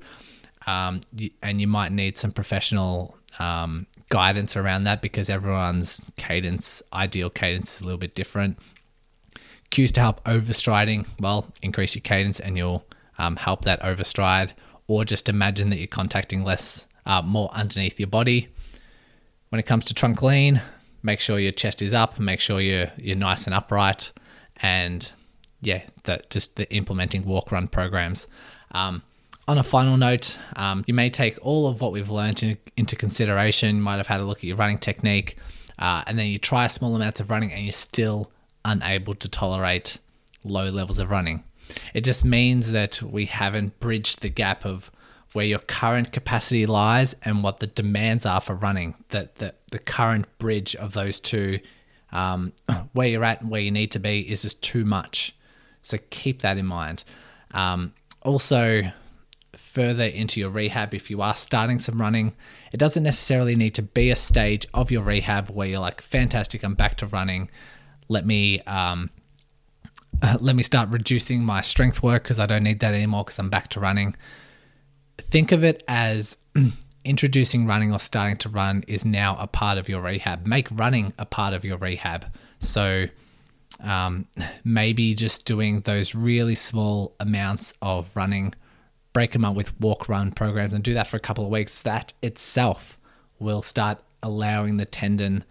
Um, 0.67 1.01
and 1.41 1.59
you 1.59 1.65
might 1.65 1.91
need 1.91 2.19
some 2.19 2.31
professional 2.31 3.17
um, 3.39 3.87
guidance 4.09 4.55
around 4.55 4.83
that 4.83 5.01
because 5.01 5.27
everyone's 5.27 5.99
cadence, 6.17 6.83
ideal 6.93 7.31
cadence, 7.31 7.77
is 7.77 7.81
a 7.81 7.85
little 7.85 7.97
bit 7.97 8.13
different. 8.13 8.59
Cues 9.71 9.91
to 9.93 10.01
help 10.01 10.23
overstriding, 10.25 11.07
well, 11.19 11.47
increase 11.63 11.95
your 11.95 12.03
cadence 12.03 12.39
and 12.39 12.55
you'll 12.55 12.85
um, 13.17 13.37
help 13.37 13.63
that 13.65 13.81
overstride, 13.81 14.51
or 14.85 15.03
just 15.03 15.29
imagine 15.29 15.71
that 15.71 15.79
you're 15.79 15.87
contacting 15.87 16.43
less 16.43 16.85
uh, 17.07 17.23
more 17.23 17.49
underneath 17.53 17.99
your 17.99 18.05
body. 18.05 18.49
When 19.49 19.57
it 19.57 19.65
comes 19.65 19.83
to 19.85 19.95
trunk 19.95 20.21
lean, 20.21 20.61
make 21.01 21.19
sure 21.19 21.39
your 21.39 21.53
chest 21.53 21.81
is 21.81 21.91
up, 21.91 22.19
make 22.19 22.39
sure 22.39 22.61
you're 22.61 22.91
you're 22.97 23.15
nice 23.15 23.45
and 23.45 23.53
upright, 23.55 24.11
and 24.57 25.11
yeah, 25.61 25.83
that 26.03 26.29
just 26.29 26.55
the 26.55 26.71
implementing 26.73 27.25
walk 27.25 27.51
run 27.51 27.67
programs. 27.67 28.27
Um, 28.71 29.03
on 29.47 29.57
a 29.57 29.63
final 29.63 29.97
note, 29.97 30.37
um, 30.55 30.83
you 30.87 30.93
may 30.93 31.09
take 31.09 31.37
all 31.41 31.67
of 31.67 31.81
what 31.81 31.91
we've 31.91 32.09
learned 32.09 32.43
in, 32.43 32.57
into 32.77 32.95
consideration. 32.95 33.77
You 33.77 33.81
might 33.81 33.97
have 33.97 34.07
had 34.07 34.21
a 34.21 34.23
look 34.23 34.39
at 34.39 34.43
your 34.45 34.57
running 34.57 34.77
technique, 34.77 35.37
uh, 35.79 36.03
and 36.07 36.17
then 36.17 36.27
you 36.27 36.37
try 36.37 36.67
small 36.67 36.95
amounts 36.95 37.19
of 37.19 37.29
running, 37.29 37.51
and 37.51 37.63
you're 37.63 37.73
still 37.73 38.31
unable 38.65 39.15
to 39.15 39.29
tolerate 39.29 39.99
low 40.43 40.69
levels 40.69 40.99
of 40.99 41.09
running. 41.09 41.43
It 41.93 42.01
just 42.01 42.23
means 42.23 42.71
that 42.71 43.01
we 43.01 43.25
haven't 43.25 43.79
bridged 43.79 44.21
the 44.21 44.29
gap 44.29 44.65
of 44.65 44.91
where 45.33 45.45
your 45.45 45.59
current 45.59 46.11
capacity 46.11 46.65
lies 46.65 47.15
and 47.23 47.43
what 47.43 47.59
the 47.59 47.67
demands 47.67 48.25
are 48.25 48.41
for 48.41 48.53
running. 48.53 48.95
That 49.09 49.35
the, 49.35 49.55
the 49.71 49.79
current 49.79 50.25
bridge 50.37 50.75
of 50.75 50.93
those 50.93 51.19
two, 51.19 51.59
um, 52.13 52.53
where 52.93 53.07
you're 53.07 53.23
at 53.23 53.41
and 53.41 53.49
where 53.49 53.59
you 53.59 53.71
need 53.71 53.91
to 53.91 53.99
be, 53.99 54.21
is 54.21 54.43
just 54.43 54.63
too 54.63 54.85
much. 54.85 55.35
So 55.81 55.97
keep 56.09 56.41
that 56.41 56.57
in 56.57 56.65
mind. 56.65 57.03
Um, 57.51 57.93
also, 58.21 58.83
further 59.57 60.05
into 60.05 60.39
your 60.39 60.49
rehab, 60.49 60.93
if 60.93 61.09
you 61.09 61.21
are 61.21 61.35
starting 61.35 61.79
some 61.79 61.99
running, 61.99 62.33
it 62.71 62.77
doesn't 62.77 63.03
necessarily 63.03 63.55
need 63.55 63.75
to 63.75 63.81
be 63.81 64.09
a 64.09 64.15
stage 64.15 64.65
of 64.73 64.89
your 64.91 65.03
rehab 65.03 65.49
where 65.49 65.67
you're 65.67 65.81
like, 65.81 66.01
fantastic, 66.01 66.63
I'm 66.63 66.75
back 66.75 66.95
to 66.97 67.07
running. 67.07 67.49
Let 68.07 68.25
me. 68.25 68.61
Um, 68.61 69.09
let 70.39 70.55
me 70.55 70.63
start 70.63 70.87
reducing 70.87 71.43
my 71.43 71.59
strength 71.59 72.01
work 72.01 72.23
because 72.23 72.39
I 72.39 72.45
don't 72.45 72.63
need 72.63 72.79
that 72.79 72.93
anymore 72.93 73.25
because 73.25 73.39
I'm 73.39 73.49
back 73.49 73.67
to 73.69 73.81
running 73.81 74.15
think 75.17 75.51
of 75.51 75.63
it 75.63 75.83
as 75.87 76.37
introducing 77.05 77.65
running 77.65 77.91
or 77.91 77.99
starting 77.99 78.37
to 78.37 78.49
run 78.49 78.83
is 78.87 79.03
now 79.05 79.37
a 79.39 79.47
part 79.47 79.77
of 79.77 79.89
your 79.89 80.01
rehab. 80.01 80.45
Make 80.45 80.67
running 80.71 81.13
a 81.17 81.25
part 81.25 81.53
of 81.53 81.63
your 81.65 81.77
rehab. 81.77 82.25
So 82.59 83.07
um, 83.81 84.27
maybe 84.63 85.13
just 85.13 85.45
doing 85.45 85.81
those 85.81 86.15
really 86.15 86.55
small 86.55 87.15
amounts 87.19 87.73
of 87.81 88.09
running, 88.15 88.53
break 89.11 89.31
them 89.31 89.45
up 89.45 89.55
with 89.55 89.79
walk 89.79 90.07
run 90.09 90.31
programs 90.31 90.73
and 90.73 90.83
do 90.83 90.93
that 90.93 91.07
for 91.07 91.17
a 91.17 91.19
couple 91.19 91.43
of 91.43 91.51
weeks. 91.51 91.81
That 91.81 92.13
itself 92.21 92.97
will 93.39 93.61
start 93.61 93.99
allowing 94.21 94.77
the 94.77 94.85
tendon 94.85 95.43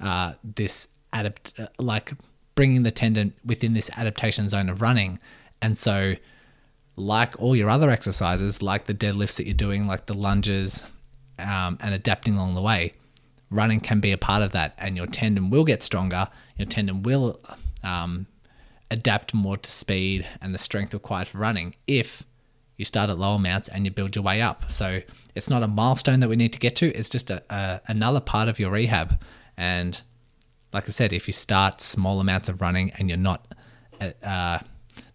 uh, 0.00 0.34
this 0.42 0.88
adapt, 1.12 1.54
uh, 1.58 1.68
like 1.78 2.12
bringing 2.54 2.82
the 2.82 2.90
tendon 2.90 3.32
within 3.44 3.72
this 3.72 3.90
adaptation 3.96 4.48
zone 4.48 4.68
of 4.68 4.82
running. 4.82 5.18
And 5.60 5.78
so 5.78 6.16
like 6.96 7.40
all 7.40 7.56
your 7.56 7.70
other 7.70 7.90
exercises, 7.90 8.62
like 8.62 8.84
the 8.84 8.94
deadlifts 8.94 9.36
that 9.36 9.46
you're 9.46 9.54
doing, 9.54 9.86
like 9.86 10.06
the 10.06 10.14
lunges, 10.14 10.84
um, 11.38 11.78
and 11.80 11.94
adapting 11.94 12.34
along 12.34 12.54
the 12.54 12.62
way, 12.62 12.92
running 13.50 13.80
can 13.80 14.00
be 14.00 14.12
a 14.12 14.18
part 14.18 14.42
of 14.42 14.52
that. 14.52 14.74
And 14.78 14.96
your 14.96 15.06
tendon 15.06 15.50
will 15.50 15.64
get 15.64 15.82
stronger. 15.82 16.28
Your 16.56 16.66
tendon 16.66 17.02
will 17.02 17.40
um, 17.82 18.26
adapt 18.90 19.34
more 19.34 19.56
to 19.56 19.70
speed 19.70 20.26
and 20.40 20.54
the 20.54 20.58
strength 20.58 20.92
required 20.92 21.28
for 21.28 21.38
running 21.38 21.74
if 21.86 22.22
you 22.76 22.84
start 22.84 23.10
at 23.10 23.18
low 23.18 23.34
amounts 23.34 23.68
and 23.68 23.84
you 23.84 23.90
build 23.90 24.16
your 24.16 24.24
way 24.24 24.40
up. 24.40 24.70
So 24.70 25.02
it's 25.34 25.48
not 25.48 25.62
a 25.62 25.68
milestone 25.68 26.20
that 26.20 26.28
we 26.28 26.36
need 26.36 26.52
to 26.52 26.58
get 26.58 26.76
to. 26.76 26.92
It's 26.94 27.10
just 27.10 27.30
a, 27.30 27.42
a 27.50 27.80
another 27.86 28.20
part 28.20 28.48
of 28.48 28.58
your 28.58 28.70
rehab. 28.70 29.22
And 29.56 30.00
like 30.72 30.88
I 30.88 30.90
said, 30.92 31.12
if 31.12 31.26
you 31.26 31.32
start 31.32 31.80
small 31.80 32.20
amounts 32.20 32.48
of 32.48 32.60
running 32.60 32.90
and 32.92 33.08
you're 33.08 33.18
not, 33.18 33.46
uh, 34.00 34.10
uh 34.22 34.58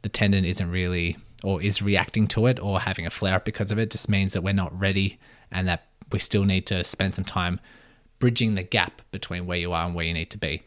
the 0.02 0.10
tendon 0.10 0.46
isn't 0.46 0.70
really 0.70 1.18
or 1.44 1.62
is 1.62 1.82
reacting 1.82 2.28
to 2.28 2.48
it 2.48 2.60
or 2.60 2.80
having 2.82 3.06
a 3.06 3.10
flare 3.10 3.36
up 3.36 3.46
because 3.46 3.72
of 3.72 3.78
it, 3.78 3.92
just 3.92 4.10
means 4.10 4.34
that 4.34 4.42
we're 4.42 4.54
not 4.54 4.78
ready 4.78 5.20
and 5.52 5.68
that 5.68 5.88
we 6.12 6.20
still 6.20 6.46
need 6.46 6.66
to 6.68 6.84
spend 6.84 7.16
some 7.16 7.26
time 7.26 7.60
bridging 8.20 8.56
the 8.56 8.64
gap 8.64 9.02
between 9.12 9.46
where 9.46 9.58
you 9.58 9.72
are 9.74 9.86
and 9.86 9.96
where 9.96 10.06
you 10.06 10.14
need 10.14 10.32
to 10.32 10.38
be. 10.38 10.64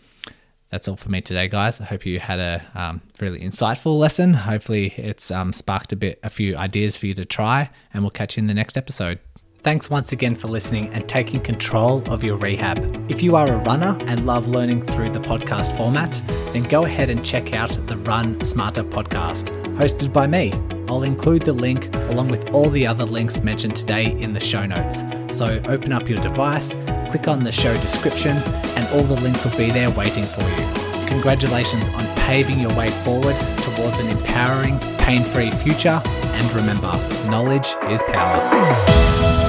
That's 0.71 0.87
all 0.87 0.97
for 0.97 1.11
me 1.11 1.21
today, 1.21 1.49
guys. 1.49 1.81
I 1.81 1.85
hope 1.85 2.07
you 2.07 2.21
had 2.21 2.39
a 2.39 2.63
um, 2.77 3.01
really 3.21 3.41
insightful 3.41 3.99
lesson. 3.99 4.35
Hopefully, 4.35 4.95
it's 4.97 5.31
um, 5.31 5.53
sparked 5.53 5.93
a 5.93 5.97
bit, 5.97 6.21
a 6.23 6.31
few 6.31 6.57
ideas 6.57 6.97
for 6.97 7.07
you 7.07 7.15
to 7.15 7.25
try, 7.25 7.71
and 7.93 8.05
we'll 8.05 8.11
catch 8.11 8.37
you 8.37 8.43
in 8.43 8.47
the 8.47 8.55
next 8.55 8.79
episode. 8.79 9.19
Thanks 9.63 9.91
once 9.91 10.13
again 10.13 10.37
for 10.37 10.49
listening 10.49 10.89
and 10.95 11.07
taking 11.07 11.41
control 11.41 12.03
of 12.11 12.25
your 12.25 12.39
rehab. 12.39 12.79
If 13.11 13.23
you 13.23 13.37
are 13.37 13.51
a 13.51 13.59
runner 13.59 13.99
and 14.07 14.25
love 14.25 14.49
learning 14.49 14.83
through 14.83 15.11
the 15.11 15.21
podcast 15.21 15.77
format, 15.77 16.11
then 16.55 16.63
go 16.63 16.85
ahead 16.85 17.11
and 17.11 17.23
check 17.23 17.53
out 17.53 17.71
the 17.87 17.99
Run 17.99 18.43
Smarter 18.43 18.85
podcast, 18.85 19.60
hosted 19.81 20.13
by 20.13 20.27
me. 20.27 20.53
I'll 20.89 21.05
include 21.05 21.41
the 21.43 21.55
link 21.55 21.89
along 22.11 22.29
with 22.29 22.51
all 22.51 22.69
the 22.69 22.87
other 22.87 23.07
links 23.07 23.41
mentioned 23.41 23.75
today 23.75 24.13
in 24.21 24.35
the 24.35 24.41
show 24.41 24.67
notes. 24.67 25.03
So 25.35 25.59
open 25.65 25.91
up 25.91 26.07
your 26.07 26.19
device, 26.19 26.75
click 27.11 27.29
on 27.29 27.45
the 27.45 27.53
show 27.53 27.73
description, 27.81 28.37
and 28.77 28.87
all 28.93 29.03
the 29.05 29.19
links 29.23 29.43
will 29.43 29.57
be 29.57 29.71
there 29.71 29.91
waiting 29.93 30.25
for 30.25 30.43
you. 30.43 31.09
Congratulations 31.09 31.89
on 31.89 32.07
paving 32.27 32.61
your 32.61 32.77
way 32.77 32.91
forward 32.91 33.37
towards 33.63 33.99
an 34.01 34.09
empowering, 34.09 34.79
pain 34.99 35.23
free 35.23 35.51
future. 35.51 36.03
And 36.05 36.53
remember, 36.53 36.93
knowledge 37.31 37.75
is 37.89 38.03
power. 38.03 39.40